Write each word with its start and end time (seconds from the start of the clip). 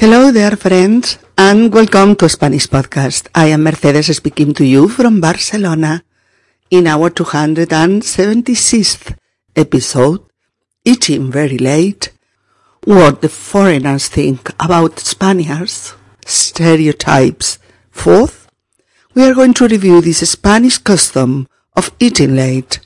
Hello 0.00 0.32
there, 0.32 0.56
friends, 0.56 1.18
and 1.36 1.74
welcome 1.74 2.16
to 2.16 2.26
Spanish 2.26 2.66
Podcast. 2.66 3.28
I 3.34 3.48
am 3.48 3.64
Mercedes 3.64 4.16
speaking 4.16 4.54
to 4.54 4.64
you 4.64 4.88
from 4.88 5.20
Barcelona 5.20 6.02
in 6.70 6.86
our 6.86 7.10
276th 7.10 9.14
episode, 9.54 10.22
Eating 10.86 11.30
Very 11.30 11.58
Late, 11.58 12.12
What 12.84 13.20
the 13.20 13.28
Foreigners 13.28 14.08
Think 14.08 14.48
About 14.58 14.98
Spaniards, 15.00 15.94
Stereotypes. 16.24 17.58
Fourth, 17.90 18.48
we 19.12 19.22
are 19.24 19.34
going 19.34 19.52
to 19.52 19.68
review 19.68 20.00
this 20.00 20.30
Spanish 20.30 20.78
custom 20.78 21.46
of 21.76 21.94
eating 22.00 22.36
late. 22.36 22.80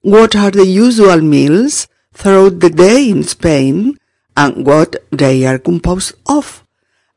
What 0.00 0.34
are 0.34 0.50
the 0.50 0.64
usual 0.64 1.20
meals 1.20 1.88
throughout 2.14 2.60
the 2.60 2.70
day 2.70 3.10
in 3.10 3.22
Spain 3.22 3.98
and 4.36 4.66
what 4.66 4.96
they 5.10 5.46
are 5.46 5.58
composed 5.58 6.14
of, 6.26 6.64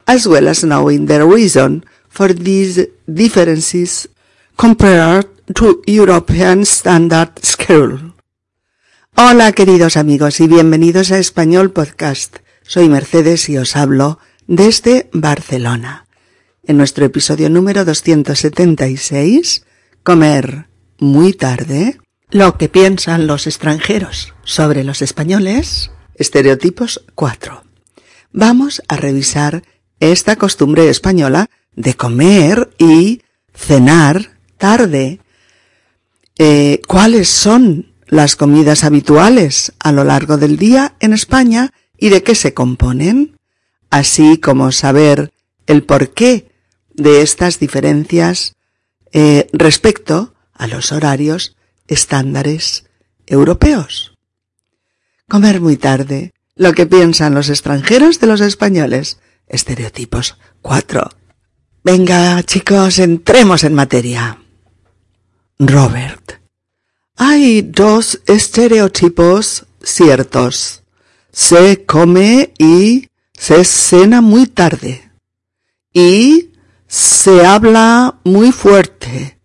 as 0.06 0.28
well 0.28 0.48
as 0.48 0.64
knowing 0.64 1.06
the 1.06 1.25
reason 1.25 1.86
for 2.10 2.34
these 2.34 2.88
differences 3.06 4.08
compared 4.56 5.28
to 5.54 5.82
European 5.86 6.66
Standard 6.66 7.32
Schedule. 7.44 8.14
Hola 9.16 9.52
queridos 9.52 9.98
amigos 9.98 10.39
y 10.39 10.48
bienvenidos 10.48 11.11
a 11.11 11.18
Español 11.18 11.72
Podcast. 11.72 12.38
Soy 12.61 12.89
Mercedes 12.89 13.50
y 13.50 13.58
os 13.58 13.75
hablo 13.75 14.20
desde 14.46 15.10
Barcelona. 15.11 16.06
En 16.64 16.78
nuestro 16.78 17.06
episodio 17.06 17.50
número 17.50 17.86
276, 17.86 19.64
Comer 20.04 20.68
muy 21.00 21.34
tarde, 21.34 21.97
lo 22.30 22.58
que 22.58 22.70
piensan 22.70 23.28
los 23.28 23.47
extranjeros 23.47 24.34
sobre 24.44 24.84
los 24.84 25.02
españoles, 25.02 25.92
estereotipos 26.18 27.04
4. 27.16 27.64
Vamos 28.32 28.82
a 28.88 28.98
revisar 28.98 29.64
esta 30.00 30.36
costumbre 30.36 30.89
española 30.89 31.50
de 31.75 31.96
comer 31.96 32.69
y 32.78 33.22
cenar 33.53 34.38
tarde. 34.58 35.19
Eh, 36.38 36.81
¿Cuáles 36.88 37.30
son 37.30 37.94
las 38.08 38.36
comidas 38.36 38.83
habituales 38.83 39.73
a 39.80 39.91
lo 39.91 40.03
largo 40.03 40.38
del 40.38 40.58
día 40.58 40.95
en 41.00 41.14
España 41.14 41.72
y 41.97 42.09
de 42.09 42.23
qué 42.23 42.36
se 42.36 42.53
componen? 42.53 43.38
Así 43.89 44.38
como 44.38 44.72
saber 44.72 45.31
el 45.66 45.84
porqué 45.84 46.50
de 46.94 47.22
estas 47.22 47.59
diferencias 47.59 48.56
eh, 49.13 49.47
respecto 49.53 50.34
a 50.53 50.67
los 50.67 50.91
horarios 50.91 51.56
estándares 51.88 52.86
europeos. 53.25 54.06
Comer 55.30 55.59
muy 55.59 55.75
tarde, 55.75 56.31
lo 56.56 56.72
que 56.72 56.86
piensan 56.86 57.36
los 57.36 57.50
extranjeros 57.50 58.22
de 58.22 58.28
los 58.28 58.39
españoles, 58.39 59.20
estereotipos 59.47 60.38
4. 60.61 61.09
Venga, 61.84 62.42
chicos, 62.44 62.97
entremos 63.00 63.66
en 63.66 63.73
materia. 63.73 64.42
Robert. 65.59 66.39
Hay 67.17 67.61
dos 67.61 68.22
estereotipos 68.25 69.66
ciertos. 69.84 70.84
Se 71.30 71.86
come 71.86 72.53
y 72.58 73.09
se 73.34 73.66
cena 73.66 74.22
muy 74.22 74.47
tarde. 74.47 75.12
Y 75.91 76.52
se 76.88 77.45
habla 77.45 78.22
muy 78.23 78.53
fuerte 78.53 79.39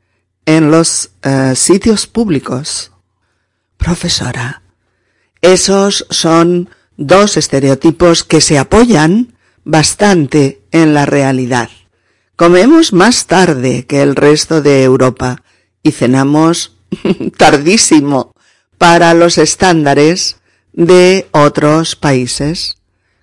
en 0.47 0.71
los 0.71 1.11
eh, 1.23 1.55
sitios 1.57 2.07
públicos. 2.07 2.93
Profesora, 3.77 4.62
esos 5.43 6.07
son 6.09 6.71
dos 6.97 7.37
estereotipos 7.37 8.25
que 8.25 8.41
se 8.41 8.59
apoyan 8.59 9.35
bastante 9.65 10.63
en 10.71 10.95
la 10.95 11.05
realidad. 11.05 11.69
Comemos 12.37 12.93
más 12.93 13.27
tarde 13.27 13.85
que 13.87 14.03
el 14.03 14.17
resto 14.17 14.63
de 14.63 14.83
Europa 14.83 15.43
y 15.83 15.93
cenamos 15.93 16.77
tardísimo 17.37 18.33
para 18.79 19.15
los 19.15 19.37
estándares 19.39 20.37
de 20.73 21.29
otros 21.33 21.97
países. 21.97 22.77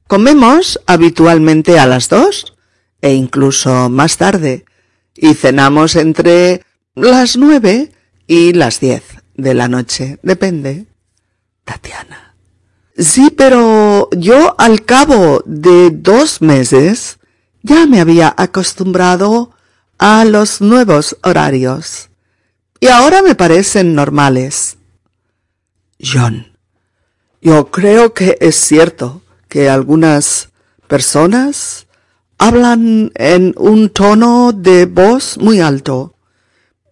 Comemos 0.08 0.80
habitualmente 0.86 1.80
a 1.80 1.86
las 1.86 2.10
dos 2.10 2.54
e 3.02 3.14
incluso 3.14 3.90
más 3.90 4.18
tarde 4.18 4.66
y 5.16 5.34
cenamos 5.34 5.96
entre 5.96 6.64
las 6.96 7.38
nueve 7.38 7.92
y 8.28 8.54
las 8.54 8.80
diez 8.80 9.04
de 9.36 9.54
la 9.54 9.68
noche. 9.68 10.20
Depende. 10.22 10.89
Tatiana. 11.70 12.34
Sí, 12.98 13.30
pero 13.30 14.10
yo 14.10 14.56
al 14.58 14.86
cabo 14.86 15.44
de 15.46 15.92
dos 15.92 16.42
meses 16.42 17.20
ya 17.62 17.86
me 17.86 18.02
había 18.02 18.34
acostumbrado 18.36 19.52
a 20.00 20.26
los 20.26 20.62
nuevos 20.62 21.16
horarios 21.22 22.10
y 22.80 22.88
ahora 22.88 23.22
me 23.22 23.36
parecen 23.36 23.94
normales. 23.94 24.78
John. 26.02 26.58
Yo 27.40 27.70
creo 27.70 28.16
que 28.16 28.36
es 28.42 28.56
cierto 28.56 29.22
que 29.48 29.70
algunas 29.70 30.50
personas 30.88 31.86
hablan 32.40 33.12
en 33.14 33.54
un 33.58 33.90
tono 33.92 34.54
de 34.54 34.88
voz 34.88 35.38
muy 35.38 35.60
alto. 35.60 36.16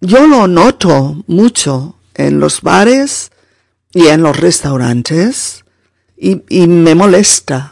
Yo 0.01 0.27
lo 0.27 0.47
noto 0.47 1.23
mucho 1.25 1.95
en 2.13 2.39
los 2.39 2.61
bares 2.61 3.31
y 3.97 4.09
en 4.09 4.21
los 4.21 4.37
restaurantes 4.37 5.65
y, 6.15 6.43
y, 6.49 6.67
me 6.67 6.93
molesta. 6.93 7.71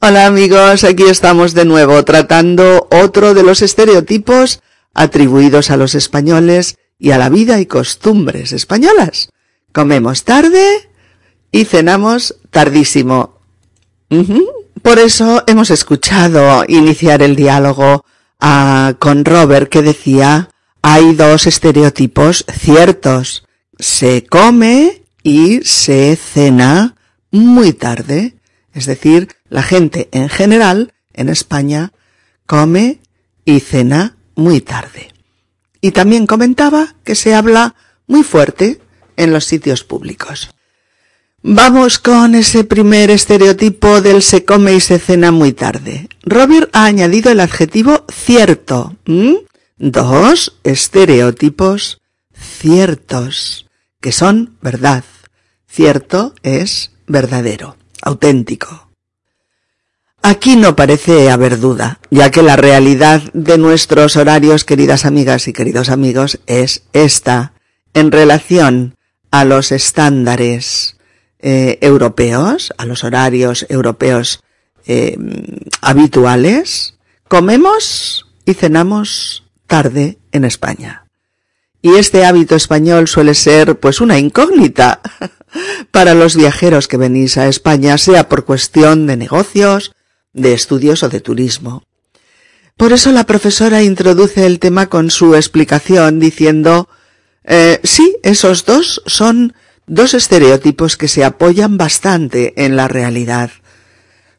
Hola 0.00 0.24
amigos, 0.24 0.82
aquí 0.82 1.02
estamos 1.02 1.52
de 1.52 1.66
nuevo 1.66 2.02
tratando 2.06 2.88
otro 2.90 3.34
de 3.34 3.42
los 3.42 3.60
estereotipos 3.60 4.60
atribuidos 4.94 5.70
a 5.70 5.76
los 5.76 5.94
españoles 5.94 6.78
y 6.98 7.10
a 7.10 7.18
la 7.18 7.28
vida 7.28 7.60
y 7.60 7.66
costumbres 7.66 8.52
españolas. 8.52 9.28
Comemos 9.72 10.24
tarde 10.24 10.88
y 11.52 11.66
cenamos 11.66 12.36
tardísimo. 12.50 13.40
Por 14.80 14.98
eso 14.98 15.44
hemos 15.46 15.70
escuchado 15.70 16.64
iniciar 16.66 17.20
el 17.20 17.36
diálogo 17.36 18.06
ah, 18.40 18.94
con 18.98 19.26
Robert 19.26 19.68
que 19.68 19.82
decía 19.82 20.48
hay 20.80 21.14
dos 21.14 21.46
estereotipos 21.46 22.46
ciertos. 22.50 23.45
Se 23.78 24.24
come 24.24 25.02
y 25.22 25.60
se 25.62 26.16
cena 26.16 26.96
muy 27.30 27.72
tarde. 27.72 28.36
Es 28.72 28.86
decir, 28.86 29.28
la 29.48 29.62
gente 29.62 30.08
en 30.12 30.28
general 30.28 30.92
en 31.12 31.28
España 31.28 31.92
come 32.46 33.00
y 33.44 33.60
cena 33.60 34.16
muy 34.34 34.60
tarde. 34.60 35.12
Y 35.80 35.92
también 35.92 36.26
comentaba 36.26 36.94
que 37.04 37.14
se 37.14 37.34
habla 37.34 37.74
muy 38.06 38.22
fuerte 38.22 38.80
en 39.16 39.32
los 39.32 39.44
sitios 39.44 39.84
públicos. 39.84 40.50
Vamos 41.42 41.98
con 41.98 42.34
ese 42.34 42.64
primer 42.64 43.10
estereotipo 43.10 44.00
del 44.00 44.22
se 44.22 44.44
come 44.44 44.74
y 44.74 44.80
se 44.80 44.98
cena 44.98 45.30
muy 45.30 45.52
tarde. 45.52 46.08
Robert 46.22 46.70
ha 46.72 46.86
añadido 46.86 47.30
el 47.30 47.40
adjetivo 47.40 48.04
cierto. 48.10 48.96
Dos 49.78 50.58
estereotipos 50.64 52.00
ciertos, 52.36 53.65
que 54.00 54.12
son 54.12 54.56
verdad. 54.60 55.04
Cierto 55.68 56.34
es 56.42 56.92
verdadero, 57.06 57.76
auténtico. 58.02 58.86
Aquí 60.22 60.56
no 60.56 60.74
parece 60.74 61.30
haber 61.30 61.60
duda, 61.60 62.00
ya 62.10 62.30
que 62.30 62.42
la 62.42 62.56
realidad 62.56 63.22
de 63.32 63.58
nuestros 63.58 64.16
horarios, 64.16 64.64
queridas 64.64 65.04
amigas 65.04 65.46
y 65.46 65.52
queridos 65.52 65.88
amigos, 65.88 66.40
es 66.46 66.82
esta, 66.92 67.52
en 67.94 68.10
relación 68.10 68.96
a 69.30 69.44
los 69.44 69.70
estándares 69.70 70.96
eh, 71.38 71.78
europeos, 71.80 72.72
a 72.76 72.86
los 72.86 73.04
horarios 73.04 73.66
europeos 73.68 74.42
eh, 74.86 75.16
habituales, 75.80 76.96
comemos 77.28 78.26
y 78.44 78.54
cenamos 78.54 79.44
tarde 79.66 80.18
en 80.32 80.44
España. 80.44 81.05
Y 81.86 81.98
este 81.98 82.24
hábito 82.24 82.56
español 82.56 83.06
suele 83.06 83.32
ser 83.32 83.78
pues 83.78 84.00
una 84.00 84.18
incógnita 84.18 85.02
para 85.92 86.14
los 86.14 86.34
viajeros 86.34 86.88
que 86.88 86.96
venís 86.96 87.38
a 87.38 87.46
España, 87.46 87.96
sea 87.96 88.28
por 88.28 88.44
cuestión 88.44 89.06
de 89.06 89.16
negocios, 89.16 89.94
de 90.32 90.52
estudios 90.52 91.04
o 91.04 91.08
de 91.08 91.20
turismo. 91.20 91.84
Por 92.76 92.92
eso 92.92 93.12
la 93.12 93.24
profesora 93.24 93.84
introduce 93.84 94.46
el 94.46 94.58
tema 94.58 94.88
con 94.88 95.12
su 95.12 95.36
explicación 95.36 96.18
diciendo 96.18 96.88
eh, 97.44 97.78
sí, 97.84 98.16
esos 98.24 98.64
dos 98.64 99.00
son 99.06 99.54
dos 99.86 100.14
estereotipos 100.14 100.96
que 100.96 101.06
se 101.06 101.22
apoyan 101.22 101.76
bastante 101.76 102.64
en 102.64 102.74
la 102.74 102.88
realidad. 102.88 103.52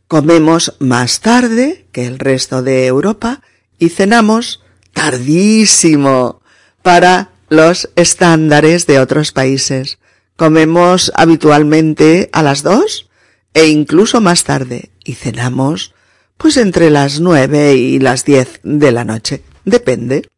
Comemos 0.09 0.75
más 0.79 1.21
tarde 1.21 1.87
que 1.93 2.07
el 2.07 2.19
resto 2.19 2.61
de 2.61 2.87
Europa 2.87 3.41
y 3.79 3.87
cenamos 3.87 4.65
tardísimo 4.91 6.41
para 6.81 7.36
los 7.49 7.89
estándares 7.95 8.87
de 8.87 8.99
otros 8.99 9.31
países. 9.31 9.99
Comemos 10.35 11.11
habitualmente 11.15 12.29
a 12.33 12.43
las 12.43 12.63
dos 12.63 13.09
e 13.53 13.67
incluso 13.67 14.21
más 14.21 14.43
tarde 14.43 14.91
y 15.03 15.13
cenamos 15.13 15.93
Pues 16.37 16.57
entre 16.57 16.91
las 16.91 17.19
nueve 17.19 17.73
y 17.73 17.97
las 17.97 18.23
diez 18.23 18.59
de 18.61 18.91
la 18.91 19.03
noche. 19.03 19.41
Depende. 19.65 20.29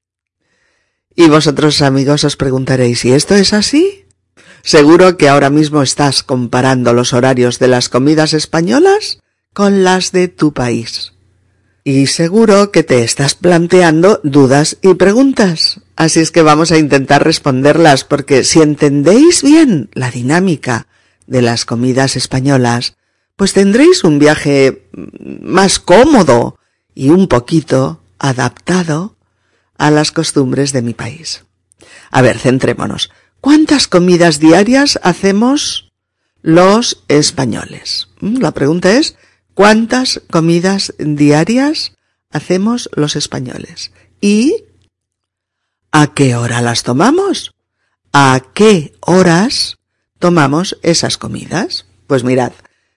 Y 1.13 1.27
vosotros 1.27 1.81
amigos 1.81 2.23
os 2.23 2.37
preguntaréis, 2.37 3.03
¿y 3.03 3.11
esto 3.11 3.35
es 3.35 3.51
así? 3.51 4.05
Seguro 4.63 5.17
que 5.17 5.27
ahora 5.27 5.49
mismo 5.49 5.81
estás 5.81 6.23
comparando 6.23 6.93
los 6.93 7.11
horarios 7.11 7.59
de 7.59 7.67
las 7.67 7.89
comidas 7.89 8.33
españolas 8.33 9.19
con 9.53 9.83
las 9.83 10.13
de 10.13 10.29
tu 10.29 10.53
país. 10.53 11.11
Y 11.83 12.07
seguro 12.07 12.71
que 12.71 12.83
te 12.83 13.03
estás 13.03 13.35
planteando 13.35 14.19
dudas 14.23 14.77
y 14.81 14.95
preguntas. 14.95 15.81
Así 15.95 16.19
es 16.19 16.31
que 16.31 16.41
vamos 16.41 16.71
a 16.71 16.77
intentar 16.77 17.23
responderlas 17.23 18.03
porque 18.03 18.43
si 18.43 18.61
entendéis 18.61 19.43
bien 19.43 19.89
la 19.93 20.11
dinámica 20.11 20.87
de 21.27 21.41
las 21.41 21.65
comidas 21.65 22.15
españolas, 22.15 22.95
pues 23.35 23.53
tendréis 23.53 24.03
un 24.03 24.19
viaje 24.19 24.89
más 25.41 25.79
cómodo 25.79 26.57
y 26.93 27.09
un 27.09 27.27
poquito 27.27 28.01
adaptado 28.19 29.15
a 29.77 29.89
las 29.89 30.11
costumbres 30.11 30.73
de 30.73 30.81
mi 30.81 30.93
país. 30.93 31.45
A 32.11 32.21
ver, 32.21 32.37
centrémonos. 32.37 33.09
¿Cuántas 33.41 33.87
comidas 33.87 34.39
diarias 34.39 34.99
hacemos 35.03 35.89
los 36.41 37.03
españoles? 37.07 38.09
Mm, 38.19 38.41
la 38.41 38.51
pregunta 38.51 38.91
es, 38.91 39.15
¿cuántas 39.53 40.21
comidas 40.29 40.93
diarias 40.97 41.93
hacemos 42.29 42.89
los 42.95 43.15
españoles? 43.15 43.91
¿Y 44.21 44.65
a 45.91 46.13
qué 46.13 46.35
hora 46.35 46.61
las 46.61 46.83
tomamos? 46.83 47.53
¿A 48.13 48.41
qué 48.53 48.93
horas 49.01 49.77
tomamos 50.19 50.77
esas 50.83 51.17
comidas? 51.17 51.85
Pues 52.07 52.23
mirad, 52.23 52.53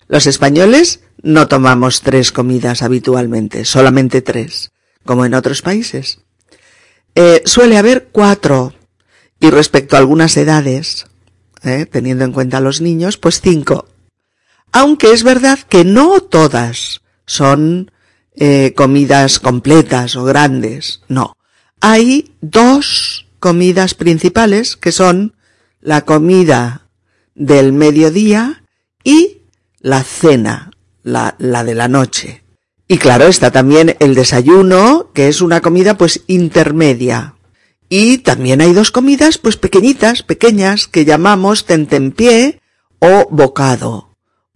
los 0.08 0.26
españoles 0.26 1.00
no 1.22 1.49
tomamos 1.49 2.02
tres 2.02 2.32
comidas 2.32 2.82
habitualmente, 2.82 3.64
solamente 3.64 4.22
tres, 4.22 4.72
como 5.05 5.25
en 5.25 5.34
otros 5.34 5.62
países. 5.62 6.20
Eh, 7.14 7.43
suele 7.44 7.76
haber 7.78 8.08
cuatro 8.10 8.75
y 9.38 9.50
respecto 9.50 9.96
a 9.96 9.98
algunas 9.98 10.37
edades, 10.37 11.06
¿eh? 11.62 11.87
teniendo 11.87 12.25
en 12.25 12.32
cuenta 12.32 12.58
a 12.58 12.60
los 12.60 12.81
niños, 12.81 13.19
pues 13.19 13.40
cinco. 13.40 13.87
Aunque 14.72 15.12
es 15.12 15.22
verdad 15.22 15.58
que 15.58 15.84
no 15.84 16.20
todas 16.20 17.02
son 17.26 17.90
eh, 18.34 18.72
comidas 18.74 19.38
completas 19.38 20.16
o 20.16 20.24
grandes, 20.24 21.02
no. 21.08 21.36
Hay 21.80 22.34
dos 22.40 23.26
comidas 23.38 23.94
principales 23.94 24.76
que 24.76 24.92
son 24.92 25.34
la 25.80 26.02
comida 26.02 26.88
del 27.34 27.72
mediodía 27.72 28.64
y 29.04 29.42
la 29.80 30.02
cena, 30.02 30.70
la, 31.02 31.34
la 31.38 31.64
de 31.64 31.74
la 31.74 31.88
noche. 31.88 32.44
Y 32.88 32.98
claro, 32.98 33.26
está 33.26 33.50
también 33.50 33.96
el 34.00 34.14
desayuno, 34.14 35.10
que 35.12 35.28
es 35.28 35.40
una 35.40 35.60
comida 35.60 35.96
pues 35.96 36.22
intermedia, 36.26 37.34
y 37.88 38.19
también 38.19 38.62
hay 38.62 38.72
dos 38.72 38.90
comidas, 38.90 39.36
pues 39.36 39.58
pequeñitas, 39.58 40.22
pequeñas, 40.22 40.86
que 40.86 41.04
llamamos 41.04 41.66
tentempié 41.66 42.60
o 43.00 43.28
bocado, 43.30 44.12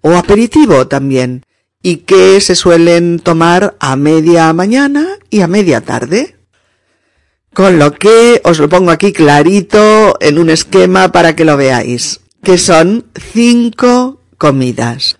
o 0.06 0.17
aperitivo 0.17 0.87
también, 0.87 1.44
y 1.82 1.99
que 2.08 2.41
se 2.41 2.55
suelen 2.55 3.19
tomar 3.19 3.76
a 3.81 3.97
media 3.97 4.53
mañana 4.53 5.06
y 5.31 5.41
a 5.41 5.49
media 5.49 5.81
tarde. 5.81 6.37
Con 7.53 7.79
lo 7.79 7.93
que 7.94 8.41
os 8.44 8.58
lo 8.58 8.69
pongo 8.69 8.91
aquí 8.91 9.12
clarito 9.12 10.17
en 10.20 10.38
un 10.38 10.50
esquema 10.50 11.11
para 11.11 11.35
que 11.35 11.44
lo 11.44 11.56
veáis, 11.56 12.20
que 12.43 12.58
son 12.58 13.06
cinco 13.32 14.20
comidas. 14.38 15.19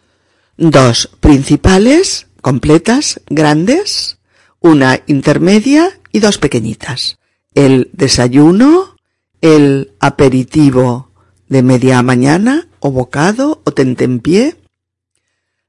Dos 0.57 1.11
principales, 1.21 2.29
completas, 2.41 3.21
grandes, 3.29 4.19
una 4.61 5.01
intermedia 5.07 5.99
y 6.13 6.21
dos 6.21 6.39
pequeñitas 6.39 7.19
el 7.57 7.89
desayuno, 7.95 8.97
el 9.41 9.93
aperitivo 9.99 11.11
de 11.49 11.63
media 11.63 12.03
mañana 12.03 12.69
o 12.81 12.93
bocado 12.93 13.63
o 13.65 13.73
tentempié, 13.73 14.57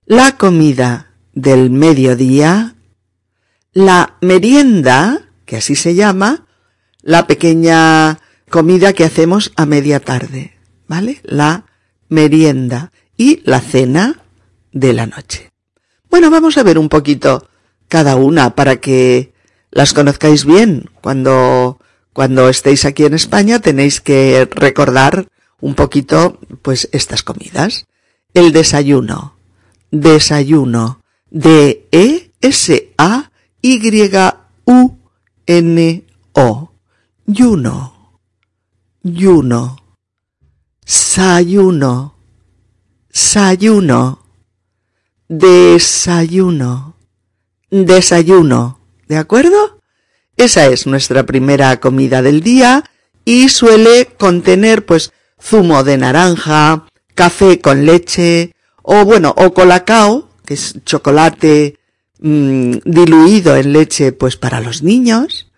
la 0.07 0.38
comida 0.38 1.12
del 1.33 1.69
mediodía, 1.69 2.75
la 3.74 4.15
merienda, 4.21 5.30
que 5.45 5.57
así 5.57 5.75
se 5.75 5.95
llama, 5.95 6.48
la 7.01 7.27
pequeña 7.27 8.19
comida 8.50 8.94
que 8.94 9.04
hacemos 9.04 9.51
a 9.57 9.65
media 9.65 10.00
tarde, 10.00 10.57
¿vale? 10.88 11.19
La 11.24 11.65
merienda 12.07 12.94
y 13.18 13.42
la 13.44 13.59
cena 13.59 14.24
de 14.71 14.94
la 14.94 15.07
noche. 15.07 15.51
Bueno, 16.10 16.31
vamos 16.31 16.57
a 16.57 16.63
ver 16.63 16.80
un 16.80 16.88
poquito 16.88 17.50
cada 17.89 18.15
una 18.15 18.56
para 18.56 18.77
que 18.77 19.33
las 19.71 19.94
conozcáis 19.94 20.45
bien. 20.45 20.89
Cuando, 21.01 21.81
cuando 22.13 22.48
estéis 22.48 22.86
aquí 22.86 23.03
en 23.03 23.13
España 23.13 23.60
tenéis 23.60 24.00
que 24.00 24.48
recordar 24.50 25.27
un 25.60 25.75
poquito, 25.75 26.39
pues, 26.62 26.88
estas 26.94 27.24
comidas. 27.24 27.88
El 28.33 28.53
desayuno. 28.53 29.37
Desayuno. 29.92 31.01
D-E-S-A-Y-U-N-O. 31.30 32.31
Yuno. 37.25 37.94
Yuno. 39.04 39.78
Sayuno. 40.86 42.16
Sayuno. 43.10 44.19
Desayuno. 45.28 46.95
Desayuno. 47.69 48.80
¿De 49.07 49.18
acuerdo? 49.18 49.81
Esa 50.38 50.68
es 50.68 50.86
nuestra 50.88 51.25
primera 51.25 51.80
comida 51.80 52.22
del 52.22 52.42
día 52.42 52.84
y 53.25 53.50
suele 53.50 54.06
contener 54.06 54.86
pues 54.86 55.12
zumo 55.42 55.84
de 55.84 55.98
naranja, 55.98 56.86
café 57.16 57.60
con 57.60 57.86
leche 57.86 58.54
o 58.89 59.04
bueno, 59.04 59.34
o 59.36 59.54
colacao, 59.54 60.30
que 60.45 60.54
es 60.54 60.75
chocolate 60.86 61.78
mm, 62.22 62.72
diluido 62.86 63.57
en 63.57 63.74
leche 63.74 64.13
pues 64.13 64.38
para 64.38 64.62
los 64.62 64.81
niños, 64.81 65.51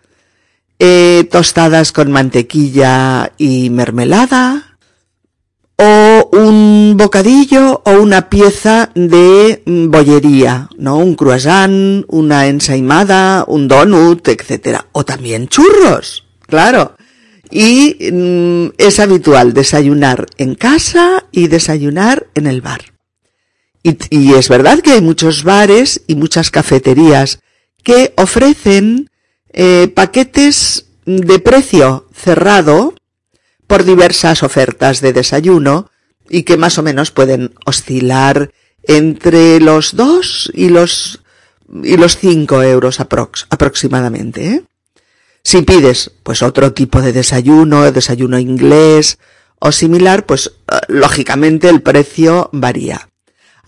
eh, 0.80 1.28
tostadas 1.30 1.92
con 1.92 2.10
mantequilla 2.10 3.30
y 3.38 3.70
mermelada, 3.70 4.76
o 5.76 6.28
un 6.32 6.96
bocadillo 6.96 7.82
o 7.84 8.02
una 8.02 8.28
pieza 8.28 8.90
de 8.96 9.62
mm, 9.64 9.90
bollería, 9.90 10.68
¿no? 10.76 10.98
Un 10.98 11.14
croissant, 11.14 12.04
una 12.08 12.48
ensaimada, 12.48 13.44
un 13.46 13.68
donut, 13.68 14.26
etcétera. 14.26 14.86
O 14.90 15.04
también 15.04 15.46
churros, 15.46 16.24
claro. 16.48 16.96
Y 17.48 17.96
mm, 18.12 18.72
es 18.76 18.98
habitual 18.98 19.54
desayunar 19.54 20.26
en 20.36 20.56
casa 20.56 21.26
y 21.30 21.46
desayunar 21.46 22.26
en 22.34 22.48
el 22.48 22.60
bar. 22.60 22.90
Y, 23.82 24.34
es 24.34 24.48
verdad 24.48 24.80
que 24.80 24.92
hay 24.92 25.00
muchos 25.00 25.42
bares 25.42 26.02
y 26.06 26.14
muchas 26.14 26.50
cafeterías 26.50 27.40
que 27.82 28.12
ofrecen 28.16 29.10
eh, 29.52 29.88
paquetes 29.94 30.86
de 31.06 31.38
precio 31.38 32.06
cerrado 32.14 32.94
por 33.66 33.84
diversas 33.84 34.42
ofertas 34.42 35.00
de 35.00 35.12
desayuno 35.12 35.90
y 36.28 36.42
que 36.42 36.56
más 36.56 36.76
o 36.78 36.82
menos 36.82 37.10
pueden 37.10 37.54
oscilar 37.64 38.52
entre 38.82 39.60
los 39.60 39.96
dos 39.96 40.50
y 40.54 40.68
los 40.68 41.20
y 41.82 41.96
los 41.96 42.16
cinco 42.16 42.62
euros 42.62 43.00
aproximadamente. 43.00 44.46
¿eh? 44.46 44.62
Si 45.42 45.62
pides 45.62 46.10
pues 46.22 46.42
otro 46.42 46.72
tipo 46.72 47.00
de 47.00 47.12
desayuno, 47.12 47.90
desayuno 47.92 48.38
inglés 48.38 49.18
o 49.58 49.72
similar, 49.72 50.26
pues 50.26 50.52
eh, 50.70 50.80
lógicamente 50.88 51.68
el 51.68 51.82
precio 51.82 52.50
varía. 52.52 53.09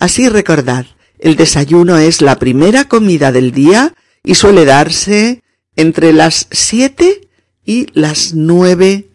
Así 0.03 0.29
recordad, 0.29 0.87
el 1.21 1.37
desayuno 1.37 1.97
es 1.97 2.23
la 2.23 2.41
primera 2.41 2.89
comida 2.89 3.31
del 3.31 3.53
día 3.53 3.95
y 4.25 4.35
suele 4.35 4.65
darse 4.65 5.45
entre 5.77 6.13
las 6.13 6.49
siete 6.51 7.29
y 7.65 7.87
las 7.93 8.35
nueve 8.35 9.11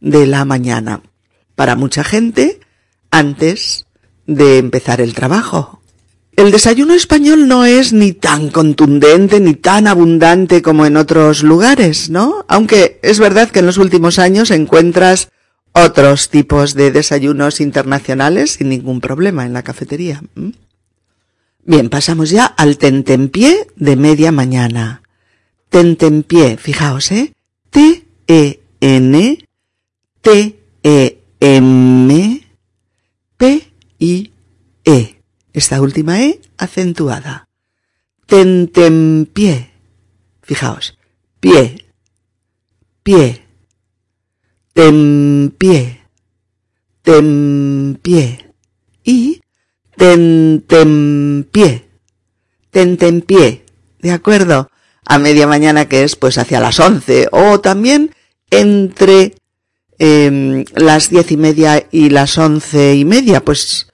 de 0.00 0.28
la 0.28 0.44
mañana. 0.44 1.02
Para 1.56 1.74
mucha 1.74 2.04
gente, 2.04 2.60
antes 3.10 3.86
de 4.28 4.58
empezar 4.58 5.00
el 5.00 5.12
trabajo. 5.12 5.82
El 6.36 6.52
desayuno 6.52 6.94
español 6.94 7.48
no 7.48 7.64
es 7.64 7.92
ni 7.92 8.12
tan 8.12 8.50
contundente 8.50 9.40
ni 9.40 9.54
tan 9.54 9.88
abundante 9.88 10.62
como 10.62 10.86
en 10.86 10.98
otros 10.98 11.42
lugares, 11.42 12.10
¿no? 12.10 12.44
Aunque 12.46 13.00
es 13.02 13.18
verdad 13.18 13.50
que 13.50 13.58
en 13.58 13.66
los 13.66 13.76
últimos 13.76 14.20
años 14.20 14.52
encuentras 14.52 15.30
otros 15.84 16.30
tipos 16.30 16.74
de 16.74 16.90
desayunos 16.90 17.60
internacionales 17.60 18.52
sin 18.52 18.68
ningún 18.70 19.00
problema 19.00 19.46
en 19.46 19.52
la 19.52 19.62
cafetería. 19.62 20.22
Bien, 21.64 21.90
pasamos 21.90 22.30
ya 22.30 22.46
al 22.46 22.78
tentempié 22.78 23.66
de 23.76 23.96
media 23.96 24.32
mañana. 24.32 25.02
Tentempié, 25.68 26.56
fijaos, 26.56 27.12
¿eh? 27.12 27.32
T-E-N 27.70 29.48
T-E-M-P-I-E. 30.20 31.18
Esta 35.52 35.80
última 35.80 36.22
E 36.22 36.40
acentuada. 36.56 37.48
tentempié. 38.26 39.70
Fijaos, 40.42 40.98
pie, 41.40 41.86
pie, 43.02 43.47
tempié, 44.78 46.06
tempié 47.02 48.54
y 49.02 49.40
tentempié, 49.96 51.88
tentempié, 52.70 53.64
¿de 53.98 54.12
acuerdo? 54.12 54.70
A 55.04 55.18
media 55.18 55.48
mañana 55.48 55.88
que 55.88 56.04
es 56.04 56.14
pues 56.14 56.38
hacia 56.38 56.60
las 56.60 56.78
once. 56.78 57.26
O 57.32 57.58
también 57.58 58.14
entre 58.52 59.34
em, 59.98 60.64
las 60.76 61.10
diez 61.10 61.32
y 61.32 61.36
media 61.36 61.84
y 61.90 62.10
las 62.10 62.38
once 62.38 62.94
y 62.94 63.04
media, 63.04 63.44
pues 63.44 63.88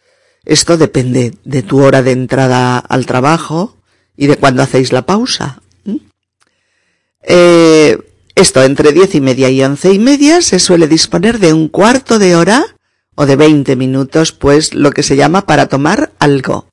esto 0.44 0.76
depende 0.76 1.32
de 1.44 1.62
tu 1.62 1.82
hora 1.82 2.02
de 2.02 2.10
entrada 2.10 2.76
al 2.76 3.06
trabajo 3.06 3.78
y 4.18 4.26
de 4.26 4.36
cuándo 4.36 4.62
hacéis 4.62 4.92
la 4.92 5.06
pausa. 5.06 5.62
Eh, 7.22 7.96
esto 8.34 8.62
entre 8.62 8.92
diez 8.92 9.14
y 9.14 9.20
media 9.20 9.48
y 9.50 9.62
once 9.62 9.92
y 9.92 9.98
media 9.98 10.42
se 10.42 10.58
suele 10.58 10.88
disponer 10.88 11.38
de 11.38 11.52
un 11.52 11.68
cuarto 11.68 12.18
de 12.18 12.36
hora 12.36 12.64
o 13.14 13.26
de 13.26 13.36
veinte 13.36 13.76
minutos, 13.76 14.32
pues 14.32 14.74
lo 14.74 14.90
que 14.90 15.02
se 15.02 15.16
llama 15.16 15.46
para 15.46 15.68
tomar 15.68 16.12
algo. 16.18 16.68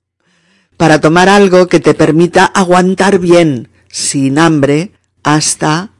Para 0.77 0.99
tomar 0.99 1.29
algo 1.29 1.67
que 1.67 1.79
te 1.79 1.93
permita 1.93 2.45
aguantar 2.45 3.19
bien, 3.19 3.69
sin 3.89 4.39
hambre, 4.39 4.91
hasta 5.23 5.91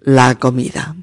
la 0.00 0.34
comida. 0.36 0.96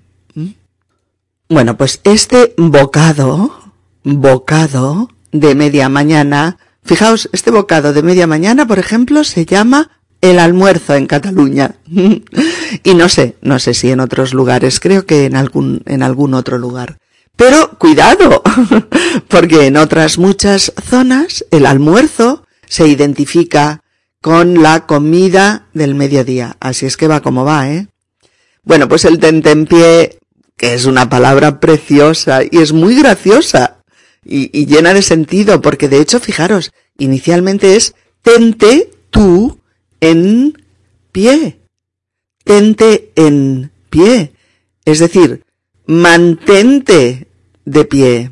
Bueno, 1.47 1.77
pues 1.77 2.01
este 2.03 2.53
bocado, 2.57 3.73
bocado 4.03 5.09
de 5.31 5.55
media 5.55 5.89
mañana, 5.89 6.57
fijaos, 6.83 7.29
este 7.33 7.51
bocado 7.51 7.93
de 7.93 8.03
media 8.03 8.27
mañana, 8.27 8.65
por 8.67 8.79
ejemplo, 8.79 9.23
se 9.23 9.45
llama 9.45 10.00
el 10.21 10.39
almuerzo 10.39 10.95
en 10.95 11.07
Cataluña. 11.07 11.75
y 12.83 12.93
no 12.93 13.09
sé, 13.09 13.35
no 13.41 13.59
sé 13.59 13.73
si 13.73 13.91
en 13.91 13.99
otros 13.99 14.33
lugares, 14.33 14.79
creo 14.79 15.05
que 15.05 15.25
en 15.25 15.35
algún, 15.35 15.83
en 15.85 16.03
algún 16.03 16.33
otro 16.33 16.57
lugar. 16.57 16.97
Pero 17.35 17.77
cuidado, 17.77 18.43
porque 19.27 19.65
en 19.65 19.77
otras 19.77 20.17
muchas 20.17 20.73
zonas 20.83 21.45
el 21.51 21.65
almuerzo 21.65 22.45
se 22.67 22.87
identifica 22.87 23.81
con 24.21 24.61
la 24.61 24.85
comida 24.85 25.67
del 25.73 25.95
mediodía. 25.95 26.55
Así 26.59 26.85
es 26.85 26.95
que 26.95 27.07
va 27.07 27.21
como 27.21 27.43
va, 27.43 27.69
¿eh? 27.69 27.87
Bueno, 28.63 28.87
pues 28.87 29.05
el 29.05 29.17
tentempié 29.17 30.19
que 30.61 30.75
es 30.75 30.85
una 30.85 31.09
palabra 31.09 31.59
preciosa 31.59 32.41
y 32.43 32.59
es 32.59 32.71
muy 32.71 32.93
graciosa 32.93 33.77
y, 34.23 34.67
llena 34.67 34.93
de 34.93 35.01
sentido, 35.01 35.59
porque 35.59 35.89
de 35.89 35.99
hecho, 35.99 36.19
fijaros, 36.19 36.71
inicialmente 36.99 37.75
es 37.75 37.95
tente 38.21 38.91
tú 39.09 39.57
en 40.01 40.61
pie. 41.13 41.61
Tente 42.43 43.13
en 43.15 43.71
pie. 43.89 44.33
Es 44.83 44.99
decir, 44.99 45.43
mantente 45.85 47.27
de 47.63 47.85
pie. 47.85 48.31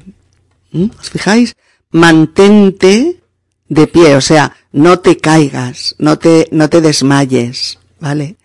¿Mm? 0.72 0.90
¿Os 1.00 1.10
fijáis? 1.10 1.56
Mantente 1.92 3.22
de 3.70 3.88
pie, 3.88 4.16
o 4.16 4.22
sea, 4.22 4.56
no 4.72 5.00
te 5.00 5.18
caigas, 5.18 5.96
no 6.00 6.18
te, 6.18 6.48
no 6.52 6.70
te 6.70 6.82
desmayes, 6.82 7.80
¿vale? 8.00 8.36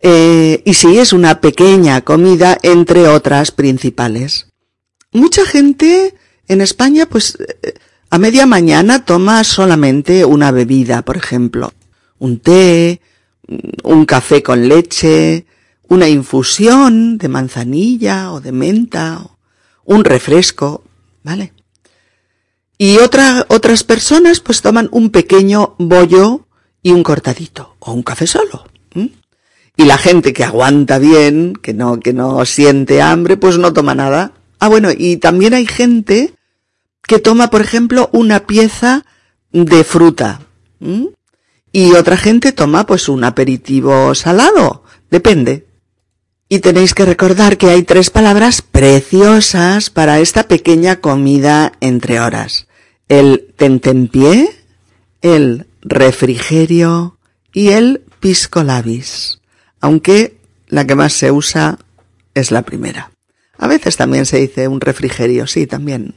Eh, 0.00 0.62
y 0.64 0.74
sí, 0.74 0.98
es 0.98 1.12
una 1.12 1.40
pequeña 1.40 2.02
comida 2.02 2.58
entre 2.62 3.08
otras 3.08 3.50
principales. 3.50 4.48
Mucha 5.12 5.44
gente 5.44 6.14
en 6.46 6.60
España, 6.60 7.06
pues, 7.06 7.38
eh, 7.62 7.74
a 8.10 8.18
media 8.18 8.46
mañana 8.46 9.04
toma 9.04 9.42
solamente 9.44 10.24
una 10.24 10.50
bebida, 10.50 11.02
por 11.02 11.16
ejemplo, 11.16 11.72
un 12.18 12.38
té, 12.38 13.00
un 13.82 14.04
café 14.06 14.42
con 14.42 14.68
leche, 14.68 15.46
una 15.88 16.08
infusión 16.08 17.18
de 17.18 17.28
manzanilla 17.28 18.32
o 18.32 18.40
de 18.40 18.52
menta, 18.52 19.26
un 19.84 20.04
refresco, 20.04 20.82
¿vale? 21.22 21.52
Y 22.78 22.98
otra, 22.98 23.46
otras 23.48 23.84
personas 23.84 24.40
pues 24.40 24.62
toman 24.62 24.88
un 24.92 25.10
pequeño 25.10 25.74
bollo 25.78 26.46
y 26.82 26.92
un 26.92 27.02
cortadito, 27.02 27.76
o 27.78 27.92
un 27.92 28.02
café 28.02 28.26
solo. 28.26 28.64
Y 29.76 29.84
la 29.84 29.98
gente 29.98 30.32
que 30.32 30.44
aguanta 30.44 30.98
bien, 30.98 31.54
que 31.60 31.74
no, 31.74 31.98
que 31.98 32.12
no 32.12 32.44
siente 32.44 33.02
hambre, 33.02 33.36
pues 33.36 33.58
no 33.58 33.72
toma 33.72 33.94
nada. 33.94 34.32
Ah, 34.60 34.68
bueno, 34.68 34.90
y 34.96 35.16
también 35.16 35.52
hay 35.52 35.66
gente 35.66 36.34
que 37.02 37.18
toma, 37.18 37.50
por 37.50 37.60
ejemplo, 37.60 38.08
una 38.12 38.46
pieza 38.46 39.04
de 39.50 39.82
fruta. 39.82 40.40
Y 41.74 41.94
otra 41.94 42.16
gente 42.16 42.52
toma, 42.52 42.86
pues, 42.86 43.08
un 43.08 43.24
aperitivo 43.24 44.14
salado. 44.14 44.84
Depende. 45.10 45.66
Y 46.48 46.60
tenéis 46.60 46.94
que 46.94 47.04
recordar 47.04 47.58
que 47.58 47.68
hay 47.68 47.82
tres 47.82 48.10
palabras 48.10 48.62
preciosas 48.62 49.90
para 49.90 50.20
esta 50.20 50.46
pequeña 50.46 51.00
comida 51.00 51.72
entre 51.80 52.20
horas. 52.20 52.68
El 53.08 53.52
tentempié, 53.56 54.54
el 55.20 55.66
refrigerio 55.82 57.18
y 57.52 57.70
el 57.70 58.02
pisco 58.20 58.62
labis 58.62 59.40
aunque 59.80 60.38
la 60.68 60.86
que 60.86 60.94
más 60.94 61.12
se 61.12 61.32
usa 61.32 61.78
es 62.34 62.52
la 62.52 62.62
primera. 62.62 63.10
A 63.58 63.66
veces 63.66 63.98
también 63.98 64.26
se 64.26 64.38
dice 64.38 64.68
un 64.68 64.80
refrigerio, 64.80 65.48
sí, 65.48 65.66
también. 65.66 66.14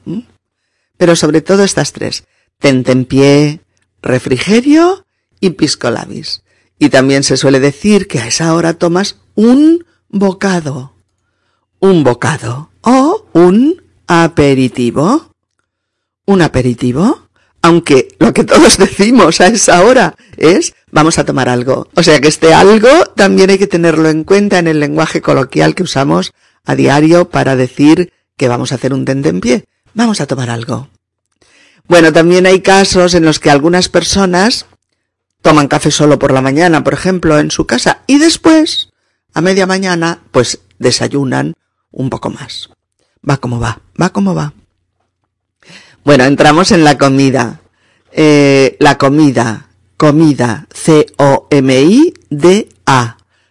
Pero 0.98 1.16
sobre 1.16 1.42
todo 1.42 1.66
estas 1.66 1.92
tres. 1.92 2.26
Tentempié, 2.60 3.62
refrigerio 4.02 5.07
y 5.40 5.52
pisco 5.52 5.90
labis. 5.90 6.44
Y 6.80 6.90
también 6.90 7.24
se 7.24 7.38
suele 7.38 7.60
decir 7.60 8.08
que 8.08 8.20
a 8.20 8.28
esa 8.28 8.54
hora 8.54 8.76
tomas 8.76 9.18
un 9.36 9.86
bocado. 10.10 10.94
Un 11.80 12.04
bocado. 12.04 12.70
O 12.82 13.26
un 13.34 13.82
aperitivo. 14.08 15.32
¿Un 16.26 16.42
aperitivo? 16.42 17.28
Aunque 17.62 18.10
lo 18.20 18.34
que 18.34 18.44
todos 18.44 18.78
decimos 18.78 19.42
a 19.42 19.48
esa 19.48 19.84
hora 19.84 20.16
es 20.38 20.74
vamos 20.92 21.18
a 21.18 21.26
tomar 21.26 21.50
algo. 21.50 21.88
O 21.96 22.04
sea 22.04 22.20
que 22.20 22.28
este 22.28 22.54
algo 22.54 22.90
también 23.16 23.50
hay 23.50 23.58
que 23.58 23.68
tenerlo 23.68 24.10
en 24.10 24.24
cuenta 24.24 24.60
en 24.60 24.68
el 24.68 24.80
lenguaje 24.80 25.22
coloquial 25.22 25.76
que 25.76 25.84
usamos 25.84 26.34
a 26.66 26.76
diario 26.76 27.30
para 27.30 27.56
decir 27.56 28.14
que 28.36 28.48
vamos 28.48 28.72
a 28.72 28.76
hacer 28.76 28.94
un 28.94 29.06
pie. 29.42 29.66
Vamos 29.94 30.22
a 30.22 30.28
tomar 30.28 30.50
algo. 30.50 30.90
Bueno, 31.88 32.12
también 32.12 32.46
hay 32.46 32.62
casos 32.62 33.14
en 33.14 33.26
los 33.26 33.40
que 33.40 33.50
algunas 33.50 33.90
personas 33.90 34.66
toman 35.48 35.70
café 35.70 35.92
solo 35.92 36.20
por 36.20 36.34
la 36.34 36.42
mañana, 36.42 36.84
por 36.84 36.94
ejemplo, 36.94 37.40
en 37.40 37.52
su 37.52 37.66
casa, 37.66 38.02
y 38.06 38.18
después, 38.18 38.90
a 39.34 39.40
media 39.40 39.66
mañana, 39.66 40.20
pues 40.32 40.60
desayunan 40.78 41.54
un 41.92 42.10
poco 42.10 42.30
más. 42.30 42.70
Va 43.28 43.38
como 43.38 43.60
va, 43.60 43.80
va 44.00 44.10
como 44.10 44.36
va. 44.36 44.54
Bueno, 46.04 46.26
entramos 46.26 46.72
en 46.72 46.84
la 46.84 46.98
comida. 46.98 47.62
Eh, 48.12 48.76
la 48.80 48.98
comida 48.98 49.68
comida, 49.98 50.68
C-O-M-I-D-A, 50.72 51.18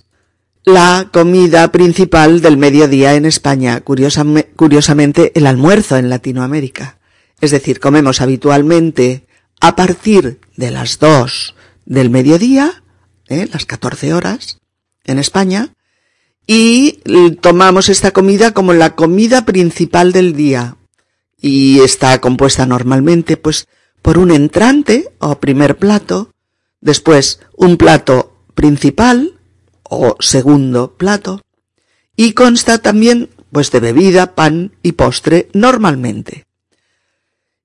la 0.70 1.08
comida 1.12 1.72
principal 1.72 2.40
del 2.40 2.56
mediodía 2.56 3.14
en 3.14 3.26
España, 3.26 3.80
curiosamente 3.82 5.32
el 5.34 5.46
almuerzo 5.46 5.96
en 5.96 6.08
Latinoamérica. 6.08 6.98
Es 7.40 7.50
decir, 7.50 7.80
comemos 7.80 8.20
habitualmente 8.20 9.26
a 9.60 9.76
partir 9.76 10.40
de 10.56 10.70
las 10.70 10.98
dos 10.98 11.54
del 11.86 12.10
mediodía, 12.10 12.82
¿eh? 13.28 13.48
las 13.52 13.66
14 13.66 14.14
horas, 14.14 14.60
en 15.04 15.18
España, 15.18 15.74
y 16.46 17.00
tomamos 17.40 17.88
esta 17.88 18.12
comida 18.12 18.52
como 18.52 18.72
la 18.72 18.94
comida 18.94 19.44
principal 19.44 20.12
del 20.12 20.34
día. 20.34 20.76
Y 21.40 21.80
está 21.80 22.20
compuesta 22.20 22.66
normalmente, 22.66 23.36
pues, 23.36 23.66
por 24.02 24.18
un 24.18 24.30
entrante 24.30 25.10
o 25.18 25.40
primer 25.40 25.76
plato, 25.76 26.32
después 26.80 27.40
un 27.56 27.76
plato 27.76 28.36
principal 28.54 29.39
o 29.90 30.16
segundo 30.20 30.94
plato, 30.96 31.42
y 32.16 32.32
consta 32.32 32.78
también, 32.78 33.28
pues, 33.52 33.70
de 33.70 33.80
bebida, 33.80 34.34
pan 34.34 34.72
y 34.82 34.92
postre 34.92 35.50
normalmente. 35.52 36.46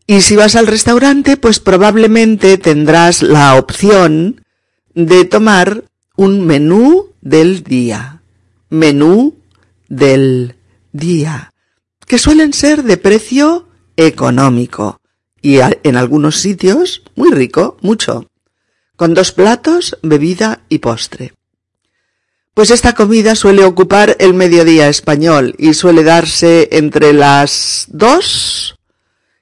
Y 0.05 0.22
si 0.22 0.36
vas 0.36 0.58
al 0.58 0.67
restaurante, 0.67 1.38
pues 1.38 1.60
probablemente 1.60 2.58
tendrás 2.58 3.24
la 3.24 3.55
opción 3.55 4.44
de 4.94 5.24
tomar 5.24 5.86
un 6.17 6.46
menú 6.46 7.13
del 7.22 7.63
día 7.63 8.15
menú 8.70 9.36
del 9.88 10.55
día, 10.91 11.53
que 12.08 12.17
suelen 12.17 12.53
ser 12.53 12.84
de 12.84 12.98
precio 12.98 13.67
económico 13.96 15.00
y 15.41 15.60
en 15.60 15.96
algunos 15.96 16.38
sitios 16.38 17.03
muy 17.15 17.32
rico, 17.32 17.77
mucho, 17.82 18.29
con 18.96 19.13
dos 19.13 19.32
platos, 19.32 19.98
bebida 20.01 20.63
y 20.70 20.79
postre. 20.79 21.34
Pues 22.56 22.72
esta 22.72 22.96
comida 22.96 23.36
suele 23.36 23.66
ocupar 23.66 24.16
el 24.18 24.34
mediodía 24.34 24.88
español 24.88 25.56
y 25.58 25.74
suele 25.74 26.06
darse 26.06 26.70
entre 26.72 27.12
las 27.12 27.88
dos 27.90 28.78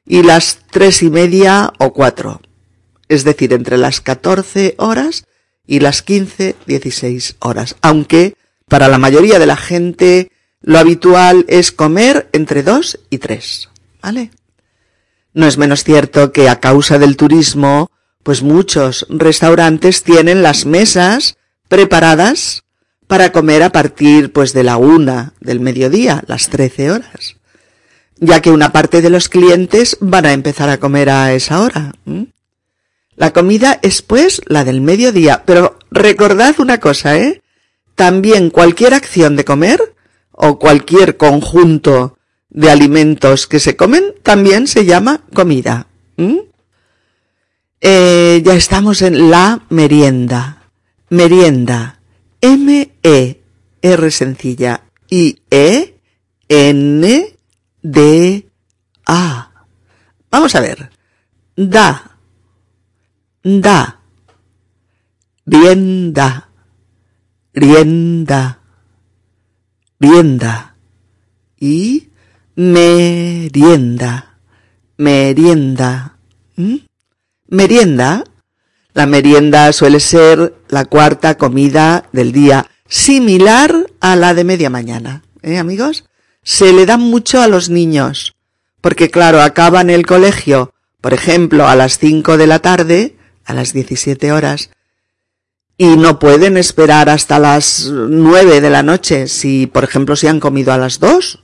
y 0.04 0.24
las 0.24 0.58
tres 0.72 1.04
y 1.04 1.12
media 1.12 1.72
o 1.78 1.94
cuatro. 1.94 2.42
Es 3.10 3.24
decir, 3.24 3.54
entre 3.54 3.78
las 3.78 4.02
catorce 4.02 4.74
horas 4.80 5.26
y 5.68 5.80
las 5.80 6.02
quince, 6.02 6.56
dieciséis 6.66 7.36
horas. 7.38 7.76
Aunque 7.84 8.36
para 8.68 8.88
la 8.88 8.98
mayoría 8.98 9.38
de 9.38 9.46
la 9.46 9.58
gente 9.58 10.32
lo 10.62 10.80
habitual 10.80 11.46
es 11.48 11.72
comer 11.72 12.30
entre 12.32 12.64
dos 12.64 13.00
y 13.12 13.20
tres. 13.20 13.70
¿Vale? 14.02 14.32
No 15.36 15.46
es 15.46 15.60
menos 15.60 15.84
cierto 15.84 16.32
que 16.32 16.50
a 16.50 16.60
causa 16.60 16.98
del 16.98 17.16
turismo, 17.16 17.92
pues 18.24 18.42
muchos 18.42 19.06
restaurantes 19.08 20.02
tienen 20.02 20.42
las 20.42 20.66
mesas 20.66 21.38
preparadas 21.68 22.63
para 23.14 23.32
comer 23.32 23.62
a 23.62 23.70
partir 23.70 24.34
pues 24.34 24.54
de 24.54 24.64
la 24.64 24.78
una 24.78 25.34
del 25.40 25.60
mediodía, 25.60 26.24
las 26.26 26.50
trece 26.50 26.90
horas, 26.90 27.36
ya 28.16 28.42
que 28.42 28.50
una 28.50 28.72
parte 28.72 29.04
de 29.04 29.12
los 29.12 29.30
clientes 29.30 29.98
van 30.02 30.26
a 30.26 30.34
empezar 30.34 30.68
a 30.72 30.80
comer 30.80 31.12
a 31.12 31.32
esa 31.32 31.62
hora. 31.62 31.94
La 33.16 33.32
comida 33.32 33.78
es 33.84 34.02
pues 34.02 34.42
la 34.48 34.64
del 34.64 34.82
mediodía, 34.82 35.44
pero 35.46 35.78
recordad 35.92 36.56
una 36.58 36.80
cosa, 36.80 37.16
¿eh? 37.20 37.44
También 37.94 38.50
cualquier 38.50 38.96
acción 38.96 39.36
de 39.36 39.46
comer 39.46 39.94
o 40.32 40.58
cualquier 40.58 41.16
conjunto 41.16 42.18
de 42.50 42.72
alimentos 42.72 43.46
que 43.46 43.60
se 43.60 43.76
comen 43.76 44.16
también 44.24 44.66
se 44.66 44.86
llama 44.86 45.22
comida. 45.36 45.86
Eh, 47.80 48.42
ya 48.44 48.56
estamos 48.56 49.04
en 49.04 49.30
la 49.30 49.62
merienda. 49.70 50.64
Merienda. 51.10 52.00
M-E, 52.44 53.42
R 53.82 54.12
sencilla, 54.12 54.84
I-E, 55.10 55.96
N-D-A. 56.50 57.22
Vamos 60.30 60.54
a 60.54 60.60
ver. 60.60 60.92
Da, 61.56 62.20
da, 63.44 64.02
rienda, 65.46 66.50
rienda, 67.54 68.60
rienda 70.02 70.76
y 71.58 72.10
merienda, 72.56 74.38
merienda. 74.98 76.18
¿Mm? 76.58 76.76
Merienda 77.48 78.26
la 78.94 79.06
merienda 79.06 79.72
suele 79.74 80.00
ser 80.00 80.56
la 80.70 80.86
cuarta 80.86 81.38
comida 81.38 82.06
del 82.12 82.32
día, 82.32 82.68
similar 82.88 83.88
a 84.00 84.16
la 84.16 84.34
de 84.34 84.44
media 84.44 84.70
mañana. 84.70 85.24
¿Eh, 85.42 85.58
amigos? 85.58 86.06
Se 86.44 86.74
le 86.74 86.86
da 86.86 86.98
mucho 86.98 87.42
a 87.42 87.48
los 87.48 87.70
niños, 87.70 88.36
porque 88.82 89.10
claro, 89.10 89.42
acaban 89.42 89.90
el 89.90 90.06
colegio, 90.06 90.74
por 91.02 91.14
ejemplo, 91.14 91.68
a 91.68 91.76
las 91.76 91.98
cinco 91.98 92.38
de 92.38 92.48
la 92.48 92.60
tarde, 92.60 93.18
a 93.46 93.54
las 93.54 93.74
diecisiete 93.74 94.32
horas, 94.32 94.70
y 95.78 95.98
no 95.98 96.20
pueden 96.20 96.56
esperar 96.56 97.10
hasta 97.10 97.40
las 97.40 97.88
nueve 97.90 98.62
de 98.62 98.70
la 98.70 98.84
noche 98.84 99.28
si, 99.28 99.66
por 99.68 99.84
ejemplo, 99.84 100.16
se 100.16 100.30
han 100.30 100.40
comido 100.40 100.72
a 100.72 100.78
las 100.78 101.00
dos. 101.00 101.44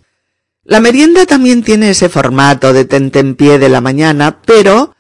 La 0.64 0.80
merienda 0.80 1.26
también 1.26 1.64
tiene 1.64 1.90
ese 1.90 2.10
formato 2.10 2.74
de 2.74 2.86
tentempié 2.86 3.58
de 3.58 3.70
la 3.70 3.82
mañana, 3.82 4.40
pero 4.46 4.96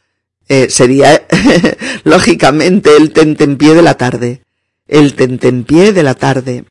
eh, 0.49 0.69
sería 0.69 1.27
lógicamente 2.03 2.97
el 2.97 3.13
tentempié 3.13 3.75
de 3.75 3.81
la 3.81 3.95
tarde. 3.95 4.41
El 4.87 5.13
tentempié 5.13 5.93
de 5.93 6.03
la 6.03 6.15
tarde. 6.15 6.65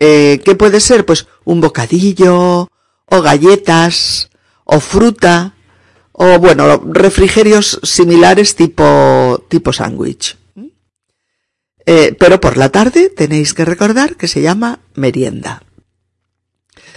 Eh, 0.00 0.40
¿Qué 0.44 0.56
puede 0.56 0.80
ser? 0.80 1.06
Pues 1.06 1.28
un 1.44 1.60
bocadillo, 1.60 2.68
o 3.06 3.22
galletas, 3.22 4.30
o 4.64 4.80
fruta, 4.80 5.54
o 6.10 6.38
bueno, 6.40 6.82
refrigerios 6.84 7.78
similares 7.84 8.56
tipo, 8.56 9.44
tipo 9.48 9.72
sándwich. 9.72 10.36
Eh, 11.86 12.16
pero 12.18 12.40
por 12.40 12.56
la 12.56 12.70
tarde 12.70 13.08
tenéis 13.08 13.54
que 13.54 13.64
recordar 13.64 14.16
que 14.16 14.28
se 14.28 14.42
llama 14.42 14.80
merienda. 14.94 15.62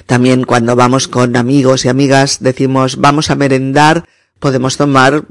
También 0.05 0.43
cuando 0.43 0.75
vamos 0.75 1.07
con 1.07 1.35
amigos 1.35 1.85
y 1.85 1.89
amigas 1.89 2.37
decimos 2.39 2.97
vamos 2.97 3.31
a 3.31 3.35
merendar 3.35 4.07
podemos 4.45 4.77
tomar 4.77 5.25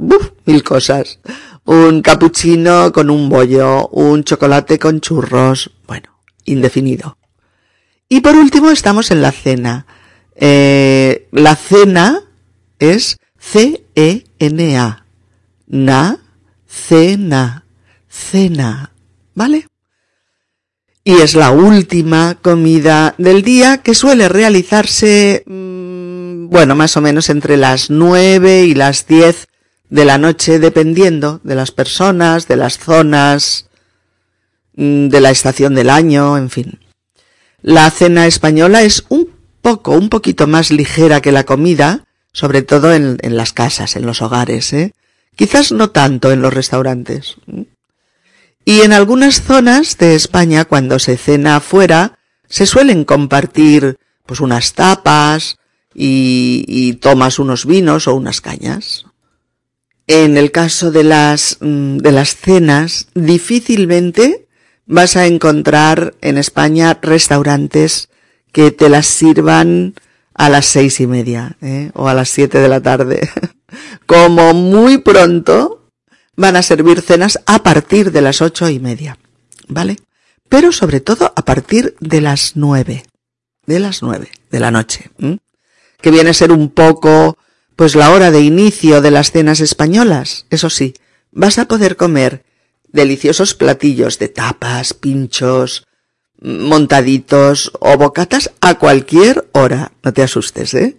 mil 0.44 0.64
cosas. 0.64 1.20
Un 1.64 2.02
cappuccino 2.02 2.90
con 2.90 3.10
un 3.10 3.28
bollo, 3.28 3.86
un 3.92 4.24
chocolate 4.24 4.76
con 4.76 5.00
churros, 5.00 5.70
bueno, 5.86 6.18
indefinido. 6.46 7.16
Y 8.08 8.22
por 8.22 8.34
último 8.34 8.72
estamos 8.72 9.12
en 9.12 9.22
la 9.22 9.30
cena. 9.30 9.86
Eh, 10.34 11.28
la 11.30 11.54
cena 11.54 12.22
es 12.80 13.18
C-E-N-A. 13.38 15.06
Na, 15.68 16.18
cena, 16.66 17.66
cena, 18.08 18.90
¿vale? 19.32 19.68
Y 21.04 21.12
es 21.20 21.36
la 21.36 21.52
última 21.52 22.36
comida 22.42 23.14
del 23.18 23.42
día 23.42 23.78
que 23.78 23.94
suele 23.94 24.28
realizarse 24.28 25.44
mm, 25.46 25.83
bueno, 26.48 26.74
más 26.74 26.96
o 26.96 27.00
menos 27.00 27.30
entre 27.30 27.56
las 27.56 27.90
nueve 27.90 28.64
y 28.64 28.74
las 28.74 29.06
diez 29.06 29.48
de 29.88 30.04
la 30.04 30.18
noche, 30.18 30.58
dependiendo 30.58 31.40
de 31.44 31.54
las 31.54 31.70
personas, 31.70 32.48
de 32.48 32.56
las 32.56 32.78
zonas, 32.78 33.68
mm, 34.76 35.08
de 35.08 35.20
la 35.20 35.30
estación 35.30 35.74
del 35.74 35.90
año, 35.90 36.36
en 36.36 36.50
fin. 36.50 36.80
La 37.62 37.90
cena 37.90 38.26
española 38.26 38.82
es 38.82 39.04
un 39.08 39.30
poco, 39.62 39.92
un 39.92 40.08
poquito 40.08 40.46
más 40.46 40.70
ligera 40.70 41.20
que 41.20 41.32
la 41.32 41.44
comida, 41.44 42.04
sobre 42.32 42.62
todo 42.62 42.92
en, 42.92 43.18
las 43.22 43.52
casas, 43.52 43.96
en 43.96 44.04
los 44.04 44.20
hogares, 44.20 44.72
¿eh? 44.72 44.92
Quizás 45.36 45.72
no 45.72 45.90
tanto 45.90 46.32
en 46.32 46.42
los 46.42 46.52
restaurantes. 46.52 47.36
Y 48.64 48.80
en 48.82 48.92
algunas 48.92 49.42
zonas 49.42 49.96
de 49.98 50.14
España, 50.14 50.64
cuando 50.64 50.98
se 50.98 51.16
cena 51.16 51.56
afuera, 51.56 52.18
se 52.48 52.66
suelen 52.66 53.04
compartir, 53.04 53.98
pues 54.26 54.40
unas 54.40 54.74
tapas, 54.74 55.58
y, 55.94 56.94
tomas 57.00 57.38
unos 57.38 57.66
vinos 57.66 58.08
o 58.08 58.14
unas 58.14 58.40
cañas. 58.40 59.06
En 60.06 60.36
el 60.36 60.50
caso 60.50 60.90
de 60.90 61.04
las, 61.04 61.58
mm, 61.60 61.98
de 61.98 62.12
las 62.12 62.36
cenas, 62.36 63.08
difícilmente 63.14 64.46
vas 64.86 65.16
a 65.16 65.26
encontrar 65.26 66.14
en 66.20 66.36
España 66.36 66.98
restaurantes 67.00 68.10
que 68.52 68.70
te 68.70 68.88
las 68.88 69.06
sirvan 69.06 69.94
a 70.34 70.50
las 70.50 70.66
seis 70.66 71.00
y 71.00 71.06
media 71.06 71.56
¿eh? 71.62 71.90
o 71.94 72.08
a 72.08 72.14
las 72.14 72.28
siete 72.28 72.58
de 72.58 72.68
la 72.68 72.80
tarde. 72.80 73.28
Como 74.06 74.52
muy 74.52 74.98
pronto 74.98 75.88
van 76.36 76.56
a 76.56 76.62
servir 76.62 77.00
cenas 77.00 77.40
a 77.46 77.62
partir 77.62 78.12
de 78.12 78.20
las 78.20 78.42
ocho 78.42 78.68
y 78.68 78.78
media, 78.78 79.18
¿vale? 79.68 79.96
Pero 80.48 80.72
sobre 80.72 81.00
todo 81.00 81.32
a 81.34 81.44
partir 81.44 81.96
de 82.00 82.20
las 82.20 82.56
nueve, 82.56 83.04
de 83.66 83.78
las 83.80 84.02
nueve 84.02 84.28
de 84.50 84.60
la 84.60 84.70
noche 84.70 85.10
que 86.04 86.10
viene 86.10 86.28
a 86.28 86.34
ser 86.34 86.52
un 86.52 86.68
poco, 86.68 87.38
pues 87.76 87.94
la 87.94 88.10
hora 88.10 88.30
de 88.30 88.42
inicio 88.42 89.00
de 89.00 89.10
las 89.10 89.30
cenas 89.30 89.60
españolas. 89.60 90.44
Eso 90.50 90.68
sí, 90.68 90.92
vas 91.32 91.58
a 91.58 91.66
poder 91.66 91.96
comer 91.96 92.44
deliciosos 92.92 93.54
platillos 93.54 94.18
de 94.18 94.28
tapas, 94.28 94.92
pinchos, 94.92 95.86
montaditos 96.42 97.72
o 97.80 97.96
bocatas 97.96 98.50
a 98.60 98.74
cualquier 98.74 99.48
hora. 99.52 99.92
No 100.02 100.12
te 100.12 100.22
asustes, 100.22 100.74
¿eh? 100.74 100.98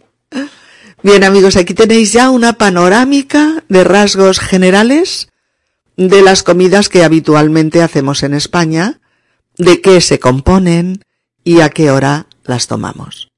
Bien 1.04 1.24
amigos, 1.24 1.56
aquí 1.56 1.76
tenéis 1.76 2.12
ya 2.12 2.32
una 2.32 2.54
panorámica 2.54 3.64
de 3.70 3.84
rasgos 3.84 4.40
generales 4.40 5.30
de 5.98 6.24
las 6.24 6.42
comidas 6.42 6.90
que 6.90 7.04
habitualmente 7.04 7.84
hacemos 7.84 8.24
en 8.24 8.34
España, 8.34 9.02
de 9.60 9.82
qué 9.82 10.02
se 10.02 10.18
componen 10.18 11.04
y 11.44 11.62
a 11.62 11.70
qué 11.70 11.92
hora 11.92 12.26
las 12.44 12.66
tomamos. 12.66 13.35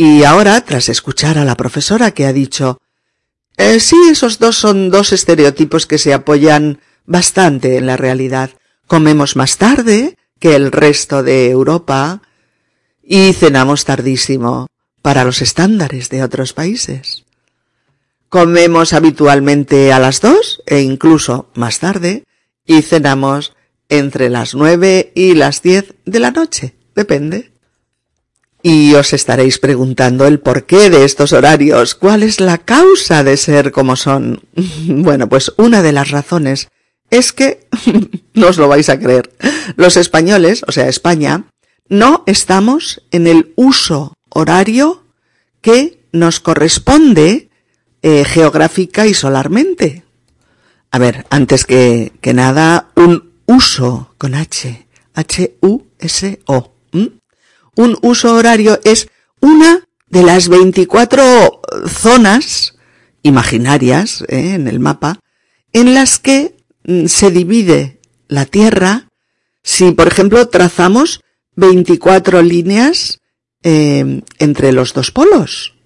Y 0.00 0.22
ahora, 0.22 0.60
tras 0.60 0.88
escuchar 0.88 1.38
a 1.38 1.44
la 1.44 1.56
profesora 1.56 2.12
que 2.12 2.24
ha 2.24 2.32
dicho, 2.32 2.80
eh, 3.56 3.80
sí, 3.80 3.96
esos 4.08 4.38
dos 4.38 4.56
son 4.56 4.90
dos 4.90 5.12
estereotipos 5.12 5.86
que 5.86 5.98
se 5.98 6.14
apoyan 6.14 6.80
bastante 7.04 7.76
en 7.76 7.86
la 7.86 7.96
realidad. 7.96 8.50
Comemos 8.86 9.34
más 9.34 9.58
tarde 9.58 10.16
que 10.38 10.54
el 10.54 10.70
resto 10.70 11.24
de 11.24 11.50
Europa 11.50 12.22
y 13.02 13.32
cenamos 13.32 13.84
tardísimo 13.84 14.68
para 15.02 15.24
los 15.24 15.42
estándares 15.42 16.10
de 16.10 16.22
otros 16.22 16.52
países. 16.52 17.24
Comemos 18.28 18.92
habitualmente 18.92 19.92
a 19.92 19.98
las 19.98 20.20
dos 20.20 20.62
e 20.64 20.80
incluso 20.80 21.50
más 21.54 21.80
tarde 21.80 22.22
y 22.64 22.82
cenamos 22.82 23.52
entre 23.88 24.30
las 24.30 24.54
nueve 24.54 25.10
y 25.16 25.34
las 25.34 25.60
diez 25.60 25.96
de 26.04 26.20
la 26.20 26.30
noche. 26.30 26.76
Depende. 26.94 27.57
Y 28.70 28.94
os 28.96 29.14
estaréis 29.14 29.58
preguntando 29.58 30.26
el 30.26 30.40
porqué 30.40 30.90
de 30.90 31.06
estos 31.06 31.32
horarios, 31.32 31.94
cuál 31.94 32.22
es 32.22 32.38
la 32.38 32.58
causa 32.58 33.24
de 33.24 33.38
ser 33.38 33.72
como 33.72 33.96
son. 33.96 34.42
Bueno, 34.86 35.26
pues 35.26 35.54
una 35.56 35.80
de 35.80 35.92
las 35.92 36.10
razones 36.10 36.68
es 37.08 37.32
que, 37.32 37.66
no 38.34 38.48
os 38.48 38.58
lo 38.58 38.68
vais 38.68 38.90
a 38.90 38.98
creer, 39.00 39.32
los 39.76 39.96
españoles, 39.96 40.66
o 40.68 40.72
sea, 40.72 40.86
España, 40.86 41.44
no 41.88 42.24
estamos 42.26 43.00
en 43.10 43.26
el 43.26 43.54
uso 43.56 44.12
horario 44.28 45.02
que 45.62 46.04
nos 46.12 46.38
corresponde 46.38 47.48
eh, 48.02 48.26
geográfica 48.26 49.06
y 49.06 49.14
solarmente. 49.14 50.04
A 50.90 50.98
ver, 50.98 51.24
antes 51.30 51.64
que, 51.64 52.12
que 52.20 52.34
nada, 52.34 52.90
un 52.96 53.32
uso 53.46 54.14
con 54.18 54.34
H, 54.34 54.86
H-U-S-O. 55.14 56.77
Un 57.78 57.96
uso 58.02 58.34
horario 58.34 58.80
es 58.82 59.08
una 59.40 59.86
de 60.08 60.24
las 60.24 60.48
24 60.48 61.60
zonas 61.86 62.74
imaginarias 63.22 64.24
eh, 64.26 64.54
en 64.54 64.66
el 64.66 64.80
mapa 64.80 65.20
en 65.72 65.94
las 65.94 66.18
que 66.18 66.56
mm, 66.82 67.06
se 67.06 67.30
divide 67.30 68.00
la 68.26 68.46
Tierra 68.46 69.06
si, 69.62 69.92
por 69.92 70.08
ejemplo, 70.08 70.48
trazamos 70.48 71.20
24 71.54 72.42
líneas 72.42 73.20
eh, 73.62 74.22
entre 74.40 74.72
los 74.72 74.92
dos 74.92 75.12
polos. 75.12 75.76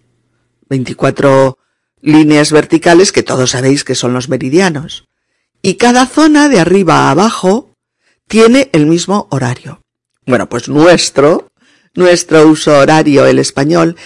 24 0.71 1.59
líneas 2.01 2.53
verticales 2.53 3.13
que 3.13 3.23
todos 3.23 3.51
sabéis 3.51 3.85
que 3.85 3.97
son 3.97 4.15
los 4.15 4.31
meridianos. 4.31 5.05
Y 5.61 5.75
cada 5.75 6.07
zona 6.07 6.49
de 6.49 6.59
arriba 6.59 7.01
a 7.01 7.11
abajo 7.11 7.77
tiene 8.29 8.71
el 8.73 8.87
mismo 8.87 9.29
horario. 9.31 9.83
Bueno, 10.25 10.49
pues 10.49 10.71
nuestro, 10.71 11.52
nuestro 11.95 12.49
uso 12.49 12.79
horario, 12.79 13.27
el 13.27 13.39
español, 13.39 13.97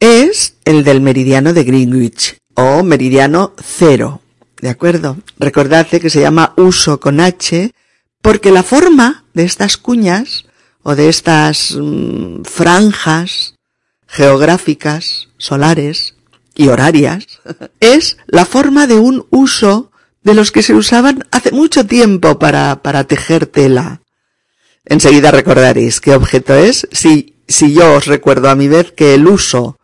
es 0.00 0.56
el 0.64 0.84
del 0.84 1.00
meridiano 1.00 1.52
de 1.52 1.64
Greenwich 1.64 2.36
o 2.54 2.82
meridiano 2.82 3.54
cero. 3.62 4.20
¿De 4.60 4.68
acuerdo? 4.68 5.16
Recordad 5.38 5.86
que 5.86 6.10
se 6.10 6.20
llama 6.20 6.54
uso 6.56 7.00
con 7.00 7.20
H 7.20 7.72
porque 8.20 8.52
la 8.52 8.62
forma 8.62 9.24
de 9.34 9.44
estas 9.44 9.76
cuñas 9.76 10.44
o 10.82 10.94
de 10.94 11.08
estas 11.08 11.76
mm, 11.78 12.42
franjas 12.44 13.54
geográficas, 14.06 15.28
solares 15.38 16.14
y 16.54 16.68
horarias, 16.68 17.40
es 17.80 18.18
la 18.26 18.44
forma 18.44 18.86
de 18.86 18.98
un 18.98 19.26
uso 19.30 19.90
de 20.22 20.34
los 20.34 20.52
que 20.52 20.62
se 20.62 20.74
usaban 20.74 21.26
hace 21.30 21.50
mucho 21.50 21.86
tiempo 21.86 22.38
para, 22.38 22.82
para 22.82 23.04
tejer 23.04 23.46
tela. 23.46 24.01
Enseguida 24.84 25.30
recordaréis 25.30 26.00
qué 26.00 26.14
objeto 26.14 26.54
es 26.54 26.88
si, 26.92 27.36
si 27.46 27.72
yo 27.72 27.94
os 27.94 28.06
recuerdo 28.06 28.50
a 28.50 28.56
mi 28.56 28.68
vez 28.68 28.92
que 28.92 29.14
el 29.14 29.26
uso 29.26 29.78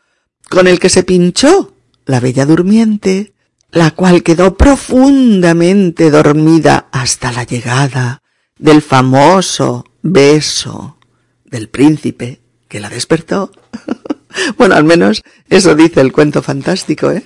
con 0.48 0.66
el 0.66 0.80
que 0.80 0.88
se 0.88 1.02
pinchó 1.02 1.74
la 2.04 2.20
bella 2.20 2.46
durmiente, 2.46 3.32
la 3.70 3.90
cual 3.90 4.22
quedó 4.22 4.56
profundamente 4.56 6.10
dormida 6.10 6.88
hasta 6.90 7.32
la 7.32 7.44
llegada 7.44 8.22
del 8.58 8.82
famoso 8.82 9.84
beso 10.02 10.98
del 11.44 11.68
príncipe 11.68 12.40
que 12.66 12.80
la 12.80 12.88
despertó. 12.88 13.50
bueno, 14.56 14.74
al 14.74 14.84
menos 14.84 15.22
eso 15.48 15.74
dice 15.74 16.00
el 16.00 16.12
cuento 16.12 16.42
fantástico, 16.42 17.10
¿eh? 17.10 17.24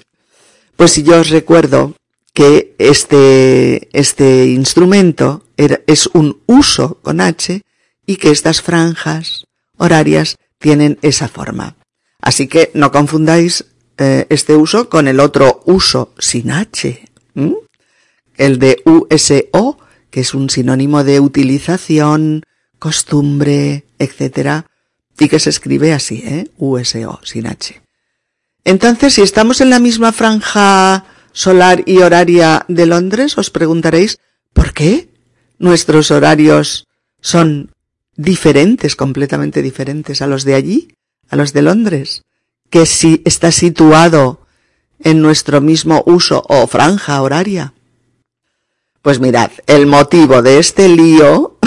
Pues 0.77 0.93
si 0.93 1.03
yo 1.03 1.21
os 1.21 1.31
recuerdo 1.31 1.95
que 2.35 2.75
este, 2.79 3.89
este 3.93 4.47
instrumento 4.47 5.45
es 5.57 6.09
un 6.09 6.41
uso 6.47 6.99
con 7.03 7.21
H 7.21 7.63
y 8.07 8.17
que 8.17 8.31
estas 8.31 8.63
franjas 8.63 9.47
horarias 9.77 10.37
tienen 10.59 10.99
esa 11.03 11.29
forma. 11.29 11.77
Así 12.21 12.47
que 12.47 12.71
no 12.75 12.93
confundáis 12.93 13.65
eh, 13.99 14.27
este 14.31 14.57
uso 14.57 14.89
con 14.89 15.09
el 15.09 15.21
otro 15.21 15.63
uso 15.67 16.15
sin 16.19 16.51
H, 16.51 17.05
el 18.37 18.59
de 18.59 18.83
USO, 18.85 19.79
que 20.11 20.21
es 20.21 20.35
un 20.35 20.51
sinónimo 20.51 21.05
de 21.05 21.21
utilización, 21.21 22.43
costumbre, 22.79 23.85
etcétera, 23.99 24.67
y 25.19 25.29
que 25.29 25.39
se 25.39 25.51
escribe 25.51 25.93
así, 25.93 26.23
¿eh? 26.25 26.51
USO, 26.59 27.21
sin 27.23 27.47
H. 27.47 27.83
Entonces, 28.65 29.15
si 29.15 29.23
estamos 29.23 29.61
en 29.61 29.71
la 29.71 29.79
misma 29.79 30.13
franja 30.13 31.05
solar 31.33 31.83
y 31.87 31.99
horaria 31.99 32.65
de 32.69 32.87
Londres, 32.87 33.37
os 33.39 33.51
preguntaréis, 33.51 34.19
¿por 34.53 34.73
qué 34.73 35.12
nuestros 35.63 36.11
horarios 36.11 36.87
son 37.21 37.71
diferentes, 38.17 38.97
completamente 38.97 39.63
diferentes 39.63 40.21
a 40.21 40.27
los 40.27 40.45
de 40.45 40.55
allí, 40.55 40.95
a 41.31 41.37
los 41.37 41.55
de 41.55 41.63
Londres? 41.63 42.23
que 42.73 42.87
si 42.87 43.21
está 43.27 43.53
situado 43.53 44.41
en 44.99 45.21
nuestro 45.21 45.61
mismo 45.61 46.03
uso 46.07 46.43
o 46.49 46.67
franja 46.67 47.21
horaria. 47.21 47.75
Pues 49.03 49.21
mirad, 49.21 49.51
el 49.67 49.87
motivo 49.87 50.41
de 50.41 50.59
este 50.59 50.89
lío 50.89 51.59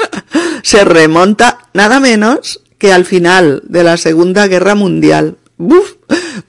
se 0.62 0.84
remonta 0.84 1.70
nada 1.72 2.00
menos 2.00 2.60
que 2.76 2.92
al 2.92 3.06
final 3.06 3.62
de 3.64 3.82
la 3.82 3.96
Segunda 3.96 4.46
Guerra 4.46 4.74
Mundial, 4.74 5.38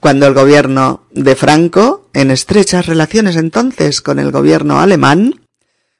cuando 0.00 0.26
el 0.26 0.34
gobierno 0.34 1.04
de 1.12 1.34
Franco, 1.34 2.10
en 2.12 2.30
estrechas 2.30 2.84
relaciones 2.84 3.36
entonces 3.36 4.02
con 4.02 4.18
el 4.18 4.32
gobierno 4.32 4.80
alemán, 4.80 5.43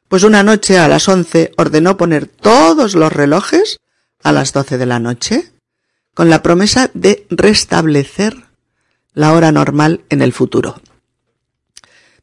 pues 0.09 0.23
una 0.23 0.43
noche 0.43 0.79
a 0.79 0.89
las 0.89 1.09
once 1.09 1.53
ordenó 1.57 1.97
poner 1.97 2.27
todos 2.27 2.95
los 2.95 3.13
relojes 3.13 3.79
a 4.23 4.33
las 4.33 4.53
doce 4.53 4.79
de 4.79 4.87
la 4.87 4.99
noche 4.99 5.53
con 6.15 6.31
la 6.31 6.43
promesa 6.43 6.91
de 6.95 7.27
restablecer 7.31 8.37
la 9.13 9.33
hora 9.33 9.53
normal 9.53 10.05
en 10.09 10.23
el 10.23 10.33
futuro. 10.33 10.81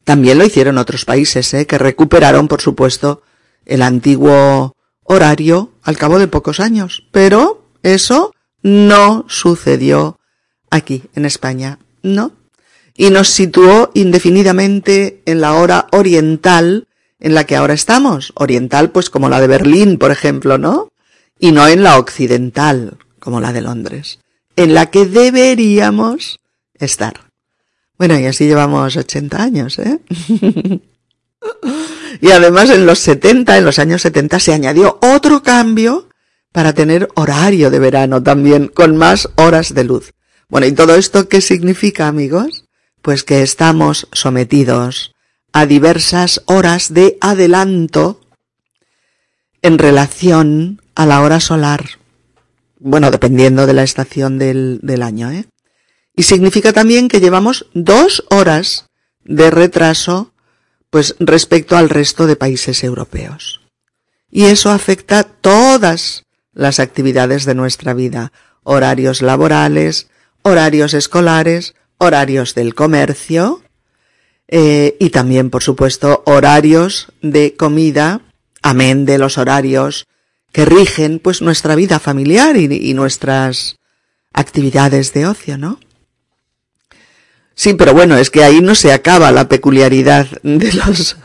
También 0.04 0.38
lo 0.38 0.44
hicieron 0.44 0.78
otros 0.78 1.04
países, 1.04 1.52
¿eh? 1.54 1.66
que 1.66 1.78
recuperaron, 1.78 2.48
por 2.48 2.60
supuesto, 2.60 3.22
el 3.66 3.82
antiguo 3.82 4.74
horario 5.04 5.72
al 5.82 5.96
cabo 5.96 6.18
de 6.18 6.28
pocos 6.28 6.60
años. 6.60 7.04
Pero 7.12 7.68
eso 7.82 8.34
no 8.62 9.24
sucedió 9.28 10.18
aquí, 10.70 11.04
en 11.14 11.24
España. 11.24 11.78
No. 12.02 12.32
Y 12.94 13.10
nos 13.10 13.28
situó 13.28 13.90
indefinidamente 13.94 15.22
en 15.24 15.40
la 15.40 15.54
hora 15.54 15.86
oriental 15.92 16.88
en 17.22 17.34
la 17.34 17.44
que 17.44 17.56
ahora 17.56 17.72
estamos. 17.72 18.32
Oriental, 18.34 18.90
pues 18.90 19.08
como 19.08 19.28
la 19.28 19.40
de 19.40 19.46
Berlín, 19.46 19.96
por 19.96 20.10
ejemplo, 20.10 20.58
¿no? 20.58 20.92
Y 21.38 21.52
no 21.52 21.66
en 21.68 21.82
la 21.82 21.98
occidental, 21.98 22.98
como 23.18 23.40
la 23.40 23.52
de 23.52 23.62
Londres, 23.62 24.18
en 24.56 24.74
la 24.74 24.90
que 24.90 25.06
deberíamos 25.06 26.40
estar. 26.74 27.30
Bueno, 27.96 28.18
y 28.18 28.26
así 28.26 28.46
llevamos 28.46 28.96
80 28.96 29.40
años, 29.40 29.78
¿eh? 29.78 30.00
y 32.20 32.30
además 32.30 32.70
en 32.70 32.86
los 32.86 32.98
70, 32.98 33.56
en 33.56 33.64
los 33.64 33.78
años 33.78 34.02
70, 34.02 34.40
se 34.40 34.52
añadió 34.52 34.98
otro 35.00 35.42
cambio 35.44 36.08
para 36.50 36.72
tener 36.72 37.08
horario 37.14 37.70
de 37.70 37.78
verano 37.78 38.20
también, 38.22 38.66
con 38.66 38.96
más 38.96 39.28
horas 39.36 39.74
de 39.74 39.84
luz. 39.84 40.12
Bueno, 40.48 40.66
¿y 40.66 40.72
todo 40.72 40.96
esto 40.96 41.28
qué 41.28 41.40
significa, 41.40 42.08
amigos? 42.08 42.64
Pues 43.00 43.22
que 43.22 43.42
estamos 43.42 44.08
sometidos 44.12 45.12
a 45.52 45.66
diversas 45.66 46.42
horas 46.46 46.92
de 46.92 47.11
adelanto 47.22 48.20
en 49.62 49.78
relación 49.78 50.82
a 50.94 51.06
la 51.06 51.22
hora 51.22 51.40
solar 51.40 52.02
bueno, 52.84 53.12
dependiendo 53.12 53.66
de 53.66 53.74
la 53.74 53.84
estación 53.84 54.38
del, 54.38 55.02
año, 55.02 55.30
¿eh? 55.30 55.46
Y 56.16 56.24
significa 56.24 56.72
también 56.72 57.08
que 57.08 57.20
llevamos 57.20 57.66
dos 57.74 58.24
horas 58.28 58.86
de 59.24 59.50
retraso, 59.50 60.32
pues 60.90 61.14
respecto 61.20 61.76
al 61.76 61.88
resto 61.88 62.26
de 62.26 62.36
países 62.36 62.82
europeos. 62.82 63.60
Y 64.30 64.44
eso 64.44 64.70
afecta 64.70 65.22
todas 65.22 66.24
las 66.52 66.80
actividades 66.80 67.44
de 67.44 67.54
nuestra 67.54 67.94
vida, 67.94 68.32
horarios 68.64 69.22
laborales, 69.22 70.08
horarios 70.42 70.92
escolares, 70.92 71.74
horarios 71.98 72.54
del 72.54 72.74
comercio, 72.74 73.62
eh, 74.54 74.98
y 75.00 75.08
también, 75.08 75.48
por 75.48 75.62
supuesto, 75.62 76.22
horarios 76.26 77.06
de 77.22 77.56
comida, 77.56 78.20
amén 78.60 79.06
de 79.06 79.16
los 79.16 79.38
horarios 79.38 80.06
que 80.52 80.66
rigen 80.66 81.20
pues 81.20 81.40
nuestra 81.40 81.74
vida 81.74 81.98
familiar 81.98 82.58
y, 82.58 82.92
nuestras 82.92 83.78
actividades 84.34 85.14
de 85.14 85.26
ocio, 85.26 85.56
¿no? 85.56 85.80
Sí, 87.54 87.72
pero 87.72 87.94
bueno, 87.94 88.18
es 88.18 88.28
que 88.28 88.44
ahí 88.44 88.60
no 88.60 88.74
se 88.74 88.92
acaba 88.92 89.32
la 89.32 89.48
peculiaridad 89.48 90.26
de 90.42 90.70
los, 90.74 91.16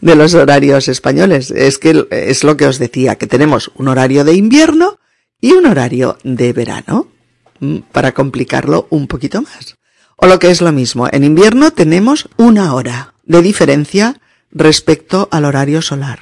de 0.00 0.14
los 0.14 0.32
horarios 0.32 0.88
españoles. 0.88 1.50
Es 1.50 1.76
que 1.76 2.06
es 2.10 2.42
lo 2.42 2.56
que 2.56 2.64
os 2.64 2.78
decía, 2.78 3.16
que 3.16 3.26
tenemos 3.26 3.70
un 3.74 3.88
horario 3.88 4.24
de 4.24 4.32
invierno 4.32 4.98
y 5.42 5.52
un 5.52 5.66
horario 5.66 6.16
de 6.24 6.54
verano, 6.54 7.08
para 7.92 8.12
complicarlo 8.12 8.86
un 8.88 9.08
poquito 9.08 9.42
más. 9.42 9.76
O 10.22 10.26
lo 10.26 10.38
que 10.38 10.50
es 10.50 10.62
lo 10.62 10.72
mismo, 10.72 11.08
en 11.10 11.24
invierno 11.24 11.72
tenemos 11.72 12.28
una 12.38 12.74
hora 12.74 13.12
de 13.24 13.42
diferencia 13.42 14.20
respecto 14.52 15.28
al 15.30 15.44
horario 15.44 15.82
solar. 15.82 16.20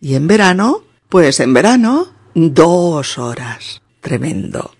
Y 0.00 0.14
en 0.14 0.26
verano 0.26 0.84
pues 1.12 1.40
en 1.40 1.52
verano, 1.52 2.08
dos 2.34 3.18
horas. 3.18 3.82
Tremendo. 4.00 4.74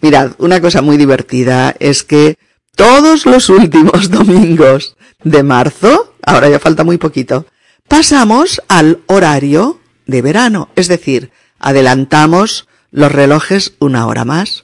Mirad, 0.00 0.36
una 0.38 0.60
cosa 0.60 0.82
muy 0.82 0.96
divertida 0.96 1.74
es 1.80 2.04
que 2.04 2.38
todos 2.76 3.26
los 3.26 3.48
últimos 3.48 4.08
domingos 4.12 4.94
de 5.24 5.42
marzo, 5.42 6.14
ahora 6.22 6.48
ya 6.48 6.60
falta 6.60 6.84
muy 6.84 6.96
poquito, 6.96 7.46
pasamos 7.88 8.62
al 8.68 9.00
horario 9.06 9.80
de 10.06 10.22
verano. 10.22 10.68
Es 10.76 10.86
decir, 10.86 11.32
adelantamos 11.58 12.68
los 12.92 13.10
relojes 13.10 13.72
una 13.80 14.06
hora 14.06 14.24
más. 14.24 14.62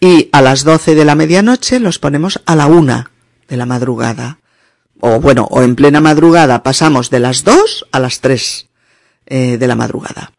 Y 0.00 0.28
a 0.32 0.42
las 0.42 0.64
doce 0.64 0.94
de 0.94 1.04
la 1.04 1.14
medianoche 1.14 1.80
los 1.80 1.98
ponemos 1.98 2.40
a 2.46 2.54
la 2.54 2.66
una 2.66 3.10
de 3.48 3.56
la 3.56 3.66
madrugada. 3.66 4.38
O 5.00 5.20
bueno, 5.20 5.46
o 5.50 5.62
en 5.62 5.76
plena 5.76 6.00
madrugada 6.00 6.62
pasamos 6.62 7.10
de 7.10 7.20
las 7.20 7.44
dos 7.44 7.86
a 7.92 8.00
las 8.00 8.20
tres 8.20 8.68
eh, 9.26 9.56
de 9.58 9.66
la 9.66 9.76
madrugada. 9.76 10.32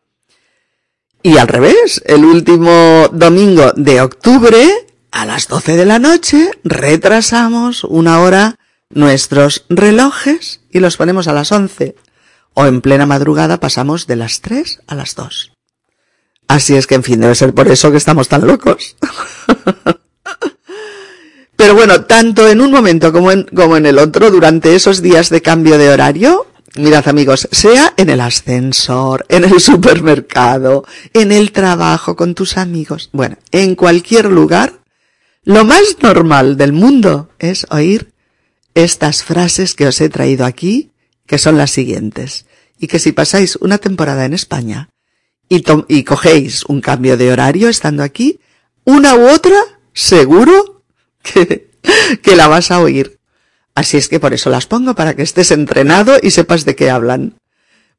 Y 1.24 1.38
al 1.38 1.48
revés, 1.48 2.02
el 2.06 2.24
último 2.24 3.10
domingo 3.12 3.74
de 3.76 4.02
octubre, 4.02 4.66
a 5.12 5.26
las 5.26 5.48
doce 5.48 5.76
de 5.76 5.86
la 5.86 6.00
noche, 6.00 6.52
retrasamos 6.64 7.84
una 7.84 8.22
hora 8.22 8.56
nuestros 8.90 9.66
relojes 9.70 10.62
y 10.72 10.80
los 10.80 10.98
ponemos 10.98 11.28
a 11.28 11.34
las 11.34 11.52
once. 11.52 11.96
O 12.54 12.66
en 12.66 12.82
plena 12.82 13.06
madrugada 13.06 13.60
pasamos 13.60 14.08
de 14.08 14.16
las 14.16 14.42
tres 14.42 14.80
a 14.88 14.96
las 14.96 15.16
dos. 15.16 15.52
Así 16.48 16.76
es 16.76 16.88
que, 16.88 16.96
en 16.96 17.04
fin, 17.04 17.20
debe 17.20 17.36
ser 17.36 17.54
por 17.54 17.68
eso 17.68 17.92
que 17.92 17.98
estamos 17.98 18.28
tan 18.28 18.48
locos. 18.48 18.96
Pero 21.58 21.74
bueno, 21.74 22.06
tanto 22.06 22.48
en 22.48 22.62
un 22.62 22.72
momento 22.72 23.12
como 23.12 23.32
en, 23.32 23.86
el 23.86 23.98
otro, 23.98 24.30
durante 24.32 24.76
esos 24.76 25.02
días 25.02 25.30
de 25.30 25.42
cambio 25.42 25.80
de 25.80 25.90
horario, 25.90 26.46
mirad 26.76 27.08
amigos, 27.08 27.50
sea 27.52 27.94
en 27.98 28.12
el 28.12 28.22
ascensor, 28.22 29.26
en 29.28 29.44
el 29.44 29.60
supermercado, 29.60 30.86
en 31.14 31.32
el 31.32 31.52
trabajo 31.52 32.16
con 32.16 32.36
tus 32.36 32.58
amigos, 32.58 33.10
bueno, 33.12 33.38
en 33.52 33.74
cualquier 33.76 34.26
lugar, 34.26 34.74
lo 35.44 35.66
más 35.66 35.98
normal 36.00 36.58
del 36.58 36.74
mundo 36.74 37.30
es 37.40 37.66
oír 37.72 38.14
estas 38.76 39.24
frases 39.24 39.74
que 39.74 39.88
os 39.88 40.00
he 40.00 40.10
traído 40.10 40.46
aquí, 40.46 40.92
que 41.26 41.40
son 41.40 41.58
las 41.58 41.72
siguientes, 41.72 42.46
y 42.78 42.86
que 42.86 43.00
si 43.00 43.14
pasáis 43.14 43.56
una 43.56 43.80
temporada 43.80 44.26
en 44.26 44.36
España 44.36 44.90
y, 45.50 46.04
cogéis 46.04 46.66
un 46.66 46.82
cambio 46.82 47.18
de 47.18 47.32
horario 47.32 47.70
estando 47.70 48.04
aquí, 48.04 48.40
una 48.84 49.16
u 49.16 49.28
otra, 49.30 49.58
seguro 49.94 50.84
que, 51.22 51.70
la 52.36 52.48
vas 52.48 52.72
a 52.72 52.80
oír. 52.80 53.20
Así 53.76 53.98
es 53.98 54.10
que 54.10 54.20
por 54.20 54.34
eso 54.34 54.50
las 54.50 54.66
pongo 54.66 54.96
para 54.96 55.16
que 55.16 55.22
estés 55.22 55.52
entrenado 55.52 56.18
y 56.22 56.32
sepas 56.32 56.66
de 56.66 56.76
qué 56.76 56.90
hablan. 56.90 57.36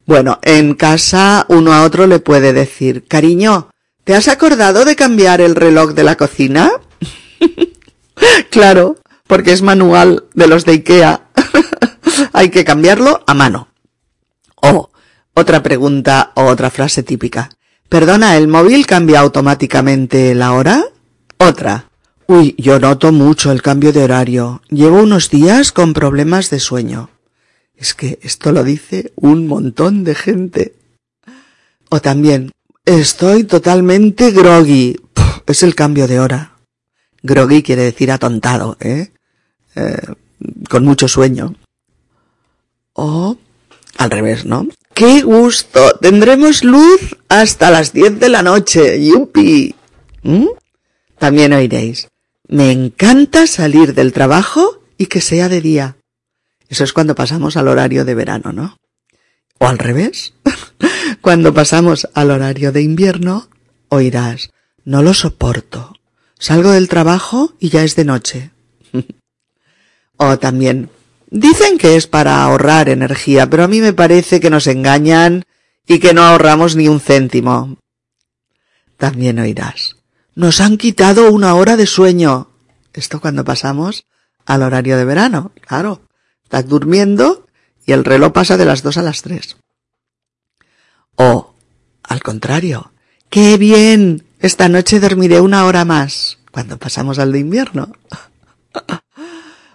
Bueno, 0.05 0.39
en 0.43 0.75
casa 0.75 1.47
uno 1.49 1.73
a 1.73 1.85
otro 1.85 2.07
le 2.07 2.19
puede 2.19 2.53
decir, 2.53 3.07
cariño, 3.07 3.71
¿te 4.05 4.15
has 4.15 4.29
acordado 4.29 4.85
de 4.85 4.97
cambiar 4.97 5.41
el 5.41 5.55
reloj 5.55 5.93
de 5.93 6.05
la 6.05 6.17
cocina? 6.17 6.71
claro, 8.51 8.97
porque 9.27 9.53
es 9.53 9.63
manual 9.63 10.25
de 10.35 10.49
los 10.49 10.65
de 10.65 10.73
Ikea. 10.73 11.29
Hay 12.33 12.51
que 12.51 12.65
cambiarlo 12.65 13.23
a 13.27 13.35
mano. 13.35 13.69
O, 14.57 14.91
otra 15.39 15.63
pregunta 15.63 16.33
o 16.35 16.45
otra 16.45 16.71
frase 16.71 17.03
típica. 17.03 17.51
Perdona, 17.89 18.37
¿el 18.37 18.49
móvil 18.49 18.87
cambia 18.87 19.21
automáticamente 19.21 20.35
la 20.35 20.53
hora? 20.53 20.85
Otra. 21.39 21.91
Uy, 22.27 22.55
yo 22.59 22.79
noto 22.79 23.13
mucho 23.13 23.53
el 23.53 23.63
cambio 23.63 23.93
de 23.93 24.03
horario. 24.03 24.61
Llevo 24.69 25.03
unos 25.03 25.31
días 25.31 25.73
con 25.73 25.95
problemas 25.95 26.51
de 26.51 26.61
sueño. 26.61 27.09
Es 27.77 27.95
que 27.95 28.19
esto 28.23 28.53
lo 28.53 28.65
dice 28.65 29.13
un 29.15 29.47
montón 29.47 30.05
de 30.05 30.15
gente. 30.15 30.75
O 31.89 32.01
también, 32.01 32.51
estoy 32.85 33.45
totalmente 33.45 34.33
groggy. 34.33 34.97
es 35.47 35.63
el 35.63 35.75
cambio 35.75 36.07
de 36.09 36.21
hora. 36.21 36.53
Groggy 37.23 37.63
quiere 37.63 37.83
decir 37.83 38.11
atontado, 38.11 38.77
¿eh? 38.81 39.13
¿eh? 39.77 40.01
Con 40.69 40.85
mucho 40.85 41.09
sueño. 41.09 41.55
O, 42.93 43.39
al 43.97 44.11
revés, 44.11 44.45
¿no? 44.45 44.67
¡Qué 44.99 45.23
gusto! 45.23 45.97
Tendremos 46.01 46.65
luz 46.65 47.17
hasta 47.29 47.71
las 47.71 47.93
diez 47.93 48.19
de 48.19 48.29
la 48.29 48.43
noche. 48.43 49.01
¡Yupi! 49.01 49.77
¿Mm? 50.25 50.49
También 51.21 51.53
oiréis. 51.53 52.09
Me 52.49 52.73
encanta 52.73 53.47
salir 53.47 53.95
del 53.95 54.13
trabajo 54.13 54.83
y 54.97 55.07
que 55.07 55.21
sea 55.21 55.49
de 55.49 55.61
día. 55.61 55.99
Eso 56.69 56.83
es 56.83 56.93
cuando 56.93 57.15
pasamos 57.15 57.57
al 57.57 57.69
horario 57.69 58.05
de 58.05 58.17
verano, 58.17 58.53
¿no? 58.53 58.77
O 59.59 59.69
al 59.69 59.79
revés. 59.79 60.35
cuando 61.21 61.55
pasamos 61.55 62.09
al 62.15 62.33
horario 62.33 62.73
de 62.73 62.83
invierno, 62.83 63.51
oirás, 63.91 64.51
no 64.85 65.05
lo 65.05 65.15
soporto. 65.15 65.95
Salgo 66.41 66.73
del 66.73 66.89
trabajo 66.89 67.55
y 67.61 67.69
ya 67.69 67.85
es 67.85 67.95
de 67.95 68.05
noche. 68.05 68.51
o 70.17 70.41
también, 70.41 70.91
dicen 71.31 71.79
que 71.79 71.97
es 71.97 72.07
para 72.07 72.43
ahorrar 72.43 72.89
energía, 72.89 73.49
pero 73.49 73.65
a 73.65 73.69
mí 73.69 73.81
me 73.81 73.93
parece 73.93 74.41
que 74.41 74.51
nos 74.51 74.67
engañan 74.67 75.45
y 75.87 75.99
que 75.99 76.15
no 76.15 76.23
ahorramos 76.23 76.77
ni 76.77 76.89
un 76.89 77.01
céntimo. 77.01 77.79
También 78.97 79.39
oirás, 79.39 79.97
nos 80.35 80.61
han 80.61 80.77
quitado 80.77 81.33
una 81.33 81.55
hora 81.55 81.77
de 81.77 81.87
sueño. 81.87 82.51
Esto 82.93 83.21
cuando 83.21 83.45
pasamos 83.45 84.05
al 84.45 84.63
horario 84.63 84.97
de 84.97 85.05
verano. 85.05 85.53
Claro. 85.61 86.03
Estás 86.43 86.67
durmiendo 86.67 87.47
y 87.87 87.93
el 87.93 88.05
reloj 88.05 88.33
pasa 88.33 88.57
de 88.57 88.65
las 88.65 88.83
dos 88.83 88.97
a 88.97 89.03
las 89.03 89.23
tres. 89.23 89.57
O, 91.15 91.55
al 92.03 92.23
contrario. 92.23 92.93
¡Qué 93.31 93.59
bien! 93.59 94.27
Esta 94.41 94.69
noche 94.69 95.01
dormiré 95.01 95.41
una 95.41 95.65
hora 95.65 95.85
más. 95.85 96.39
Cuando 96.51 96.79
pasamos 96.79 97.19
al 97.19 97.33
de 97.33 97.41
invierno. 97.41 97.93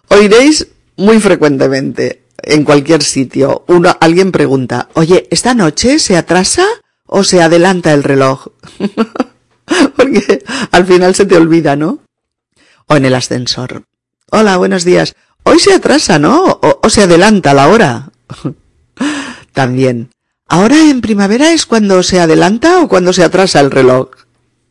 Oiréis 0.10 0.68
muy 0.98 1.20
frecuentemente 1.20 2.24
en 2.38 2.64
cualquier 2.64 3.04
sitio. 3.04 3.64
Uno, 3.68 3.96
alguien 4.00 4.32
pregunta, 4.32 4.90
oye, 4.94 5.28
¿esta 5.32 5.54
noche 5.54 6.00
se 6.00 6.18
atrasa 6.18 6.66
o 7.06 7.24
se 7.24 7.42
adelanta 7.42 7.94
el 7.94 8.04
reloj? 8.04 8.48
Porque 9.96 10.44
al 10.72 10.86
final 10.86 11.16
se 11.16 11.26
te 11.26 11.38
olvida, 11.38 11.76
¿no? 11.76 12.00
O 12.88 12.96
en 12.96 13.06
el 13.06 13.16
ascensor. 13.16 13.86
Hola, 14.30 14.58
buenos 14.58 14.84
días. 14.84 15.16
Hoy 15.44 15.60
se 15.60 15.74
atrasa, 15.74 16.20
¿no? 16.20 16.60
O, 16.62 16.90
se 16.90 17.04
adelanta 17.04 17.54
la 17.54 17.68
hora. 17.70 18.12
También. 19.54 20.10
¿Ahora 20.48 20.78
en 20.90 21.02
primavera 21.02 21.52
es 21.52 21.66
cuando 21.66 22.04
se 22.04 22.20
adelanta 22.20 22.82
o 22.82 22.88
cuando 22.88 23.14
se 23.14 23.24
atrasa 23.24 23.60
el 23.60 23.72
reloj? 23.72 24.10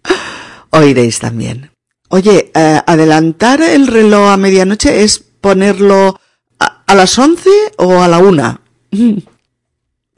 Oiréis 0.71 1.19
también. 1.19 1.71
Oye, 2.09 2.51
eh, 2.55 2.81
adelantar 2.87 3.63
el 3.63 3.87
reloj 3.87 4.29
a 4.29 4.37
medianoche 4.37 5.03
es 5.03 5.32
ponerlo 5.43 6.19
a, 6.59 6.83
a 6.87 6.95
las 6.95 7.19
once 7.19 7.51
o 7.77 8.01
a 8.01 8.09
la 8.09 8.19
una. 8.19 8.63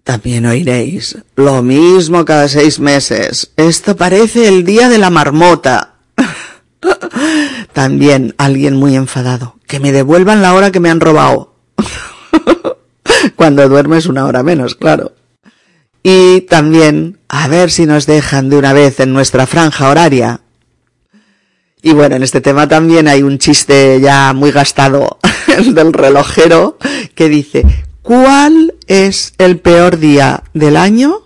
También 0.04 0.44
oiréis. 0.44 1.16
Lo 1.34 1.62
mismo 1.62 2.24
cada 2.26 2.46
seis 2.46 2.78
meses. 2.78 3.50
Esto 3.56 3.96
parece 3.96 4.46
el 4.46 4.64
día 4.64 4.90
de 4.90 4.98
la 4.98 5.08
marmota. 5.08 5.94
También 7.72 8.34
alguien 8.37 8.76
muy 8.76 8.96
enfadado. 8.96 9.56
Que 9.66 9.80
me 9.80 9.92
devuelvan 9.92 10.42
la 10.42 10.54
hora 10.54 10.70
que 10.70 10.80
me 10.80 10.90
han 10.90 11.00
robado. 11.00 11.54
Cuando 13.37 13.66
duermes 13.66 14.04
una 14.06 14.26
hora 14.26 14.42
menos, 14.42 14.74
claro. 14.74 15.12
Y 16.02 16.42
también, 16.42 17.18
a 17.28 17.48
ver 17.48 17.70
si 17.70 17.87
nos 17.87 18.04
dejan 18.04 18.50
de 18.50 18.58
una 18.58 18.74
vez 18.74 19.00
en 19.00 19.14
nuestra 19.14 19.46
franja 19.46 19.88
horaria. 19.88 20.42
Y 21.86 21.92
bueno, 21.92 22.16
en 22.16 22.22
este 22.22 22.40
tema 22.40 22.66
también 22.66 23.08
hay 23.08 23.22
un 23.22 23.38
chiste 23.38 24.00
ya 24.00 24.32
muy 24.32 24.50
gastado 24.52 25.18
del 25.66 25.92
relojero 25.92 26.78
que 27.14 27.28
dice, 27.28 27.62
¿Cuál 28.00 28.74
es 28.86 29.34
el 29.36 29.60
peor 29.60 29.98
día 29.98 30.44
del 30.54 30.78
año 30.78 31.22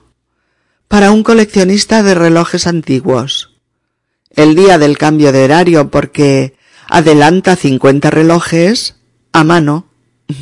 para 0.88 1.12
un 1.12 1.22
coleccionista 1.22 2.02
de 2.02 2.16
relojes 2.16 2.66
antiguos? 2.66 3.56
El 4.30 4.56
día 4.56 4.78
del 4.78 4.98
cambio 4.98 5.30
de 5.30 5.44
horario 5.44 5.90
porque 5.90 6.56
adelanta 6.88 7.54
50 7.54 8.10
relojes 8.10 8.96
a 9.32 9.44
mano. 9.44 9.86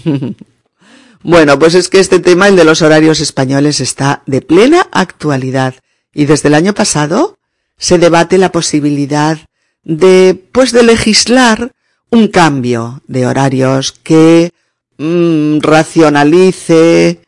bueno, 1.23 1.59
pues 1.59 1.75
es 1.75 1.91
que 1.91 2.01
este 2.01 2.21
tema, 2.21 2.49
el 2.49 2.57
de 2.57 2.65
los 2.65 2.81
horarios 2.81 3.21
españoles, 3.21 3.81
está 3.81 4.23
de 4.25 4.41
plena 4.41 4.89
actualidad 4.93 5.75
y 6.15 6.25
desde 6.25 6.49
el 6.49 6.55
año 6.55 6.73
pasado 6.75 7.37
se 7.77 7.99
debate 7.99 8.39
la 8.39 8.51
posibilidad 8.51 9.41
de, 9.87 10.39
pues 10.53 10.73
de 10.73 10.83
legislar 10.83 11.73
un 12.11 12.29
cambio 12.29 13.03
de 13.07 13.27
horarios 13.27 13.93
que 13.93 14.53
Mm, 14.99 15.59
racionalice 15.61 17.21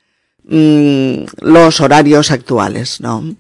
mm, 0.44 1.25
los 1.42 1.81
horarios 1.81 2.31
actuales, 2.31 3.01
¿no? 3.01 3.37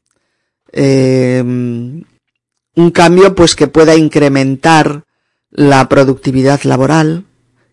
Eh, 0.72 1.42
un 1.42 2.90
cambio 2.92 3.34
pues 3.34 3.56
que 3.56 3.68
pueda 3.68 3.96
incrementar 3.96 5.04
la 5.50 5.88
productividad 5.88 6.62
laboral, 6.64 7.24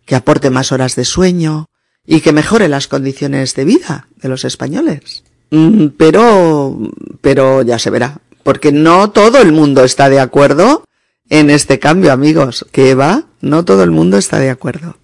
que 0.06 0.16
aporte 0.16 0.48
más 0.48 0.72
horas 0.72 0.96
de 0.96 1.04
sueño 1.04 1.66
y 2.06 2.20
que 2.20 2.32
mejore 2.32 2.68
las 2.68 2.88
condiciones 2.88 3.54
de 3.54 3.64
vida 3.66 4.08
de 4.16 4.28
los 4.30 4.46
españoles. 4.46 5.24
Mm, 5.50 5.88
pero, 5.98 6.78
pero 7.20 7.62
ya 7.62 7.78
se 7.78 7.90
verá, 7.90 8.18
porque 8.42 8.72
no 8.72 9.10
todo 9.10 9.42
el 9.42 9.52
mundo 9.52 9.84
está 9.84 10.08
de 10.08 10.20
acuerdo 10.20 10.84
en 11.28 11.50
este 11.50 11.78
cambio, 11.78 12.12
amigos, 12.12 12.66
que 12.72 12.94
va, 12.94 13.24
no 13.40 13.64
todo 13.64 13.82
el 13.82 13.90
mundo 13.90 14.18
está 14.18 14.38
de 14.38 14.50
acuerdo. 14.50 14.96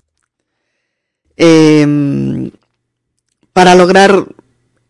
Em, 1.37 2.51
para 3.53 3.75
lograr 3.75 4.27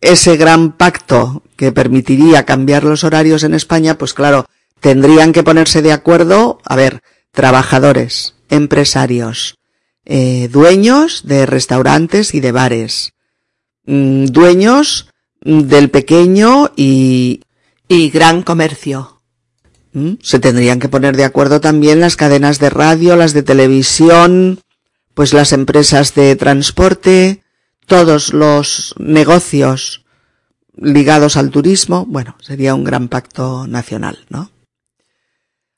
ese 0.01 0.37
gran 0.37 0.73
pacto 0.73 1.43
que 1.57 1.73
permitiría 1.73 2.45
cambiar 2.45 2.85
los 2.85 3.05
horarios 3.05 3.45
en 3.45 3.55
España, 3.55 3.97
pues 3.97 4.15
claro, 4.15 4.47
tendrían 4.81 5.33
que 5.33 5.45
ponerse 5.45 5.81
de 5.81 5.93
acuerdo, 5.93 6.59
a 6.65 6.77
ver, 6.77 7.03
trabajadores, 7.31 8.35
empresarios, 8.51 9.57
eh, 10.05 10.49
dueños 10.51 11.23
de 11.25 11.47
restaurantes 11.47 12.35
y 12.35 12.41
de 12.41 12.53
bares, 12.53 13.13
mm, 13.87 14.27
dueños 14.27 15.09
del 15.41 15.91
pequeño 15.91 16.73
y, 16.77 17.43
y 17.89 18.11
gran 18.11 18.43
comercio. 18.43 19.12
¿Mm? 19.93 20.15
Se 20.23 20.39
tendrían 20.39 20.79
que 20.79 20.89
poner 20.89 21.17
de 21.17 21.25
acuerdo 21.25 21.61
también 21.61 22.01
las 22.01 22.17
cadenas 22.17 22.59
de 22.59 22.71
radio, 22.71 23.17
las 23.17 23.33
de 23.35 23.43
televisión, 23.43 24.61
pues 25.15 25.33
las 25.33 25.53
empresas 25.53 26.15
de 26.15 26.35
transporte, 26.37 27.43
todos 27.87 28.33
los 28.33 28.95
negocios 28.99 30.05
ligados 30.75 31.37
al 31.37 31.51
turismo. 31.51 32.07
Bueno, 32.07 32.37
sería 32.41 32.75
un 32.75 32.85
gran 32.85 33.09
pacto 33.09 33.67
nacional, 33.67 34.25
¿no? 34.31 34.51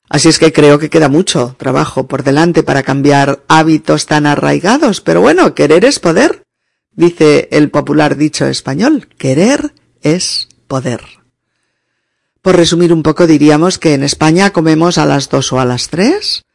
Así 0.07 0.29
es 0.29 0.39
que 0.39 0.53
creo 0.53 0.77
que 0.79 0.89
queda 0.89 1.09
mucho 1.09 1.55
trabajo 1.57 2.07
por 2.07 2.23
delante 2.23 2.63
para 2.63 2.83
cambiar 2.83 3.43
hábitos 3.47 4.05
tan 4.05 4.27
arraigados, 4.27 5.01
pero 5.01 5.19
bueno, 5.19 5.55
querer 5.55 5.83
es 5.83 5.99
poder, 5.99 6.43
dice 6.91 7.49
el 7.51 7.71
popular 7.71 8.15
dicho 8.15 8.45
español, 8.45 9.07
querer 9.17 9.73
es 10.01 10.47
poder. 10.67 11.01
Por 12.45 12.57
resumir 12.57 12.93
un 12.93 13.01
poco 13.01 13.25
diríamos 13.25 13.79
que 13.79 13.95
en 13.95 14.03
España 14.03 14.51
comemos 14.51 14.99
a 14.99 15.07
las 15.07 15.29
dos 15.29 15.51
o 15.51 15.59
a 15.59 15.65
las 15.65 15.89
tres, 15.89 16.45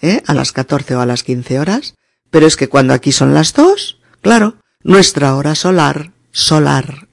¿eh? 0.00 0.22
a 0.28 0.32
las 0.32 0.52
catorce 0.52 0.94
o 0.94 1.00
a 1.00 1.06
las 1.06 1.24
quince 1.24 1.58
horas, 1.58 1.94
pero 2.30 2.46
es 2.46 2.56
que 2.56 2.68
cuando 2.68 2.94
aquí 2.94 3.10
son 3.10 3.34
las 3.34 3.52
dos, 3.52 3.98
claro, 4.20 4.58
nuestra 4.84 5.34
hora 5.34 5.56
solar, 5.56 6.12
solar, 6.30 7.08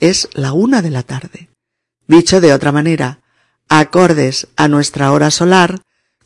es 0.00 0.28
la 0.32 0.52
una 0.52 0.82
de 0.82 0.90
la 0.90 1.04
tarde. 1.04 1.48
Dicho 2.08 2.40
de 2.40 2.52
otra 2.52 2.72
manera, 2.72 3.20
acordes 3.68 4.48
a 4.56 4.66
nuestra 4.66 5.12
hora 5.12 5.30
solar, 5.30 5.80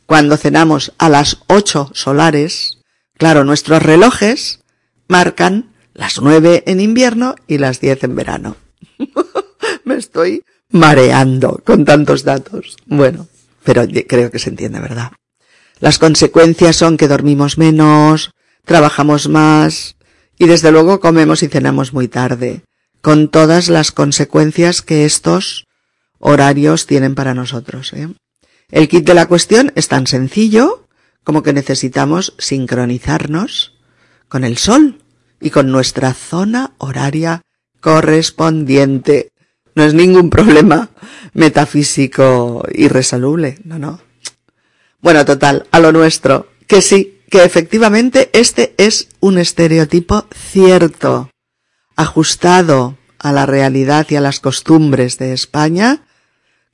cuando 0.07 0.35
cenamos 0.35 0.93
a 0.97 1.09
las 1.09 1.43
ocho 1.45 1.91
solares, 1.93 2.79
claro, 3.19 3.43
nuestros 3.43 3.83
relojes 3.83 4.61
marcan 5.07 5.75
las 5.93 6.19
nueve 6.19 6.63
en 6.65 6.81
invierno 6.81 7.35
y 7.45 7.59
las 7.59 7.81
diez 7.81 8.03
en 8.03 8.15
verano. 8.15 8.57
Me 9.85 9.93
estoy 9.93 10.43
mareando 10.71 11.61
con 11.65 11.85
tantos 11.85 12.23
datos. 12.23 12.77
Bueno, 12.85 13.27
pero 13.63 13.85
creo 14.07 14.31
que 14.31 14.39
se 14.39 14.49
entiende, 14.49 14.79
¿verdad? 14.79 15.11
Las 15.79 15.99
consecuencias 15.99 16.75
son 16.75 16.97
que 16.97 17.07
dormimos 17.07 17.57
menos, 17.57 18.31
trabajamos 18.65 19.29
más 19.29 19.95
y 20.37 20.47
desde 20.47 20.71
luego 20.71 20.99
comemos 20.99 21.43
y 21.43 21.47
cenamos 21.47 21.93
muy 21.93 22.07
tarde, 22.07 22.63
con 23.01 23.29
todas 23.29 23.69
las 23.69 23.91
consecuencias 23.91 24.81
que 24.81 25.05
estos 25.05 25.65
horarios 26.19 26.85
tienen 26.85 27.15
para 27.15 27.33
nosotros. 27.33 27.93
¿eh? 27.93 28.09
El 28.69 28.87
kit 28.87 29.05
de 29.05 29.13
la 29.13 29.27
cuestión 29.27 29.71
es 29.75 29.87
tan 29.87 30.05
sencillo 30.05 30.85
como 31.23 31.43
que 31.43 31.53
necesitamos 31.53 32.35
sincronizarnos 32.37 33.73
con 34.27 34.43
el 34.43 34.57
sol 34.57 35.01
y 35.41 35.49
con 35.49 35.71
nuestra 35.71 36.13
zona 36.13 36.73
horaria 36.77 37.41
correspondiente. 37.79 39.31
No 39.79 39.85
es 39.85 39.93
ningún 39.93 40.29
problema 40.29 40.89
metafísico 41.33 42.65
irresoluble, 42.73 43.59
no, 43.63 43.79
no. 43.79 44.01
Bueno, 44.99 45.23
total, 45.23 45.67
a 45.71 45.79
lo 45.79 45.93
nuestro, 45.93 46.49
que 46.67 46.81
sí, 46.81 47.21
que 47.31 47.45
efectivamente 47.45 48.29
este 48.33 48.75
es 48.77 49.07
un 49.21 49.37
estereotipo 49.37 50.25
cierto, 50.35 51.29
ajustado 51.95 52.97
a 53.19 53.31
la 53.31 53.45
realidad 53.45 54.05
y 54.09 54.17
a 54.17 54.19
las 54.19 54.41
costumbres 54.41 55.17
de 55.17 55.31
España, 55.31 56.03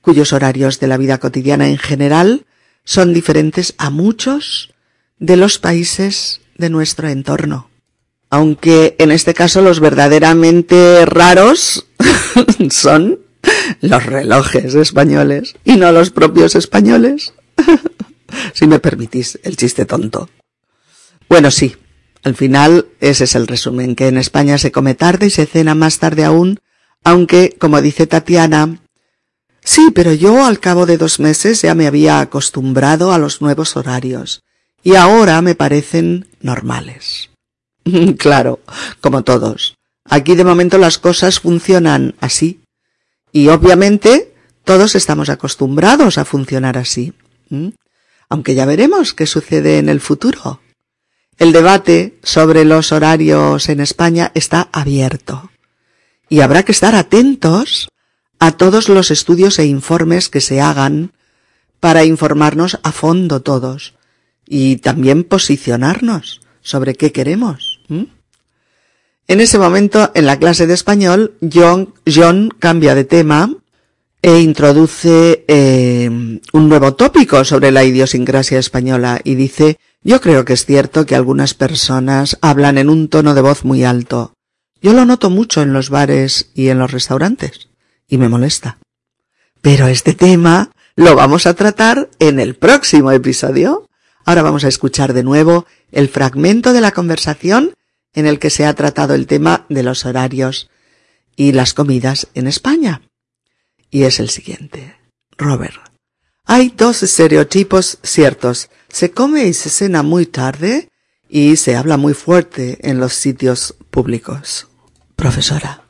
cuyos 0.00 0.32
horarios 0.32 0.80
de 0.80 0.88
la 0.88 0.96
vida 0.96 1.18
cotidiana 1.18 1.68
en 1.68 1.78
general 1.78 2.44
son 2.82 3.14
diferentes 3.14 3.76
a 3.78 3.90
muchos 3.90 4.74
de 5.20 5.36
los 5.36 5.60
países 5.60 6.40
de 6.56 6.70
nuestro 6.70 7.06
entorno. 7.06 7.70
Aunque 8.30 8.96
en 8.98 9.12
este 9.12 9.32
caso 9.32 9.62
los 9.62 9.78
verdaderamente 9.78 11.06
raros 11.06 11.86
son 12.70 13.20
los 13.80 14.04
relojes 14.04 14.74
españoles 14.74 15.54
y 15.64 15.76
no 15.76 15.92
los 15.92 16.10
propios 16.10 16.54
españoles. 16.54 17.34
si 18.54 18.66
me 18.66 18.78
permitís 18.78 19.38
el 19.42 19.56
chiste 19.56 19.84
tonto. 19.84 20.28
Bueno, 21.28 21.50
sí, 21.50 21.76
al 22.22 22.34
final 22.34 22.86
ese 23.00 23.24
es 23.24 23.34
el 23.34 23.46
resumen, 23.46 23.94
que 23.96 24.08
en 24.08 24.18
España 24.18 24.58
se 24.58 24.72
come 24.72 24.94
tarde 24.94 25.26
y 25.26 25.30
se 25.30 25.46
cena 25.46 25.74
más 25.74 25.98
tarde 25.98 26.24
aún, 26.24 26.60
aunque, 27.04 27.56
como 27.58 27.80
dice 27.80 28.06
Tatiana, 28.06 28.80
Sí, 29.66 29.90
pero 29.92 30.12
yo 30.12 30.46
al 30.46 30.60
cabo 30.60 30.86
de 30.86 30.96
dos 30.96 31.18
meses 31.18 31.60
ya 31.60 31.74
me 31.74 31.88
había 31.88 32.20
acostumbrado 32.20 33.12
a 33.12 33.18
los 33.18 33.42
nuevos 33.42 33.76
horarios 33.76 34.44
y 34.84 34.94
ahora 34.94 35.42
me 35.42 35.56
parecen 35.56 36.28
normales. 36.40 37.30
claro, 38.18 38.60
como 39.00 39.24
todos. 39.24 39.75
Aquí 40.08 40.34
de 40.34 40.44
momento 40.44 40.78
las 40.78 40.98
cosas 40.98 41.40
funcionan 41.40 42.14
así 42.20 42.60
y 43.32 43.48
obviamente 43.48 44.34
todos 44.64 44.94
estamos 44.94 45.28
acostumbrados 45.28 46.18
a 46.18 46.24
funcionar 46.24 46.78
así. 46.78 47.12
Aunque 48.28 48.54
ya 48.54 48.66
veremos 48.66 49.14
qué 49.14 49.26
sucede 49.26 49.78
en 49.78 49.88
el 49.88 50.00
futuro. 50.00 50.60
El 51.38 51.52
debate 51.52 52.18
sobre 52.22 52.64
los 52.64 52.92
horarios 52.92 53.68
en 53.68 53.80
España 53.80 54.32
está 54.34 54.68
abierto 54.72 55.50
y 56.28 56.40
habrá 56.40 56.64
que 56.64 56.72
estar 56.72 56.94
atentos 56.94 57.88
a 58.38 58.52
todos 58.52 58.88
los 58.88 59.10
estudios 59.10 59.58
e 59.58 59.66
informes 59.66 60.28
que 60.28 60.40
se 60.40 60.60
hagan 60.60 61.12
para 61.80 62.04
informarnos 62.04 62.78
a 62.82 62.92
fondo 62.92 63.42
todos 63.42 63.94
y 64.46 64.76
también 64.76 65.24
posicionarnos 65.24 66.40
sobre 66.62 66.94
qué 66.94 67.12
queremos. 67.12 67.80
En 69.28 69.40
ese 69.40 69.58
momento, 69.58 70.12
en 70.14 70.24
la 70.26 70.38
clase 70.38 70.68
de 70.68 70.74
español, 70.74 71.34
John, 71.52 71.94
John 72.06 72.50
cambia 72.60 72.94
de 72.94 73.04
tema 73.04 73.52
e 74.22 74.38
introduce 74.38 75.44
eh, 75.48 76.08
un 76.08 76.68
nuevo 76.68 76.94
tópico 76.94 77.44
sobre 77.44 77.72
la 77.72 77.82
idiosincrasia 77.82 78.60
española 78.60 79.20
y 79.24 79.34
dice, 79.34 79.78
yo 80.02 80.20
creo 80.20 80.44
que 80.44 80.52
es 80.52 80.64
cierto 80.64 81.06
que 81.06 81.16
algunas 81.16 81.54
personas 81.54 82.38
hablan 82.40 82.78
en 82.78 82.88
un 82.88 83.08
tono 83.08 83.34
de 83.34 83.40
voz 83.40 83.64
muy 83.64 83.82
alto. 83.82 84.32
Yo 84.80 84.92
lo 84.92 85.04
noto 85.04 85.28
mucho 85.28 85.60
en 85.62 85.72
los 85.72 85.90
bares 85.90 86.50
y 86.54 86.68
en 86.68 86.78
los 86.78 86.92
restaurantes 86.92 87.68
y 88.06 88.18
me 88.18 88.28
molesta. 88.28 88.78
Pero 89.60 89.88
este 89.88 90.14
tema 90.14 90.70
lo 90.94 91.16
vamos 91.16 91.46
a 91.46 91.54
tratar 91.54 92.10
en 92.20 92.38
el 92.38 92.54
próximo 92.54 93.10
episodio. 93.10 93.88
Ahora 94.24 94.42
vamos 94.42 94.64
a 94.64 94.68
escuchar 94.68 95.12
de 95.12 95.24
nuevo 95.24 95.66
el 95.90 96.08
fragmento 96.08 96.72
de 96.72 96.80
la 96.80 96.92
conversación 96.92 97.72
en 98.16 98.26
el 98.26 98.40
que 98.40 98.50
se 98.50 98.66
ha 98.66 98.74
tratado 98.74 99.14
el 99.14 99.28
tema 99.28 99.66
de 99.68 99.84
los 99.84 100.04
horarios 100.04 100.68
y 101.36 101.52
las 101.52 101.74
comidas 101.74 102.26
en 102.34 102.48
España. 102.48 103.02
Y 103.90 104.02
es 104.02 104.18
el 104.18 104.30
siguiente. 104.30 104.96
Robert. 105.36 105.76
Hay 106.44 106.72
dos 106.76 107.02
estereotipos 107.02 107.98
ciertos. 108.02 108.70
Se 108.88 109.10
come 109.10 109.44
y 109.44 109.52
se 109.52 109.68
cena 109.68 110.02
muy 110.02 110.26
tarde 110.26 110.88
y 111.28 111.56
se 111.56 111.76
habla 111.76 111.96
muy 111.96 112.14
fuerte 112.14 112.78
en 112.88 112.98
los 112.98 113.12
sitios 113.12 113.74
públicos. 113.90 114.66
Profesora. 115.14 115.82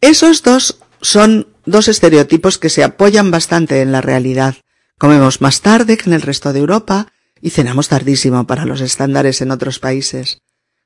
Esos 0.00 0.42
dos 0.42 0.78
son 1.00 1.46
dos 1.64 1.88
estereotipos 1.88 2.58
que 2.58 2.70
se 2.70 2.82
apoyan 2.82 3.30
bastante 3.30 3.82
en 3.82 3.92
la 3.92 4.00
realidad. 4.00 4.56
Comemos 4.98 5.40
más 5.40 5.60
tarde 5.60 5.96
que 5.96 6.10
en 6.10 6.14
el 6.14 6.22
resto 6.22 6.52
de 6.52 6.58
Europa 6.58 7.12
y 7.40 7.50
cenamos 7.50 7.88
tardísimo 7.88 8.46
para 8.46 8.64
los 8.64 8.80
estándares 8.80 9.40
en 9.42 9.52
otros 9.52 9.78
países. 9.78 10.38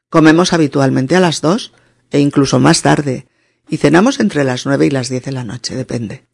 Comemos 0.08 0.52
habitualmente 0.52 1.16
a 1.16 1.20
las 1.20 1.40
dos 1.40 1.72
e 2.10 2.20
incluso 2.20 2.58
más 2.58 2.82
tarde 2.82 3.26
y 3.68 3.78
cenamos 3.78 4.20
entre 4.20 4.44
las 4.44 4.66
nueve 4.66 4.86
y 4.86 4.90
las 4.90 5.08
diez 5.08 5.24
de 5.24 5.32
la 5.32 5.44
noche, 5.44 5.74
depende. 5.74 6.26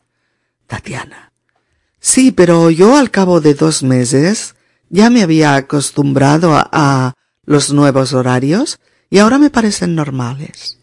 Tatiana. 0.66 1.32
Sí, 2.00 2.32
pero 2.32 2.70
yo 2.70 2.96
al 2.96 3.10
cabo 3.10 3.40
de 3.40 3.54
dos 3.54 3.82
meses 3.82 4.54
ya 4.90 5.08
me 5.08 5.22
había 5.22 5.54
acostumbrado 5.54 6.52
a, 6.54 7.14
los 7.44 7.72
nuevos 7.72 8.12
horarios 8.12 8.78
y 9.10 9.18
ahora 9.18 9.38
me 9.38 9.50
parecen 9.50 9.94
normales. 9.96 10.78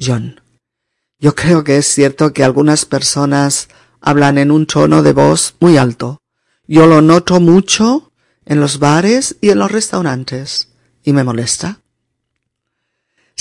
John. 0.00 0.40
Yo 1.18 1.34
creo 1.34 1.64
que 1.64 1.76
es 1.76 1.86
cierto 1.86 2.32
que 2.32 2.44
algunas 2.44 2.86
personas 2.86 3.68
hablan 4.00 4.38
en 4.38 4.50
un 4.50 4.66
tono 4.66 5.02
de 5.02 5.12
voz 5.12 5.54
muy 5.60 5.76
alto. 5.76 6.22
Yo 6.66 6.86
lo 6.86 7.02
noto 7.02 7.40
mucho 7.40 8.10
en 8.46 8.58
los 8.58 8.78
bares 8.78 9.36
y 9.40 9.50
en 9.50 9.58
los 9.58 9.70
restaurantes 9.70 10.68
y 11.04 11.12
me 11.12 11.24
molesta. 11.24 11.81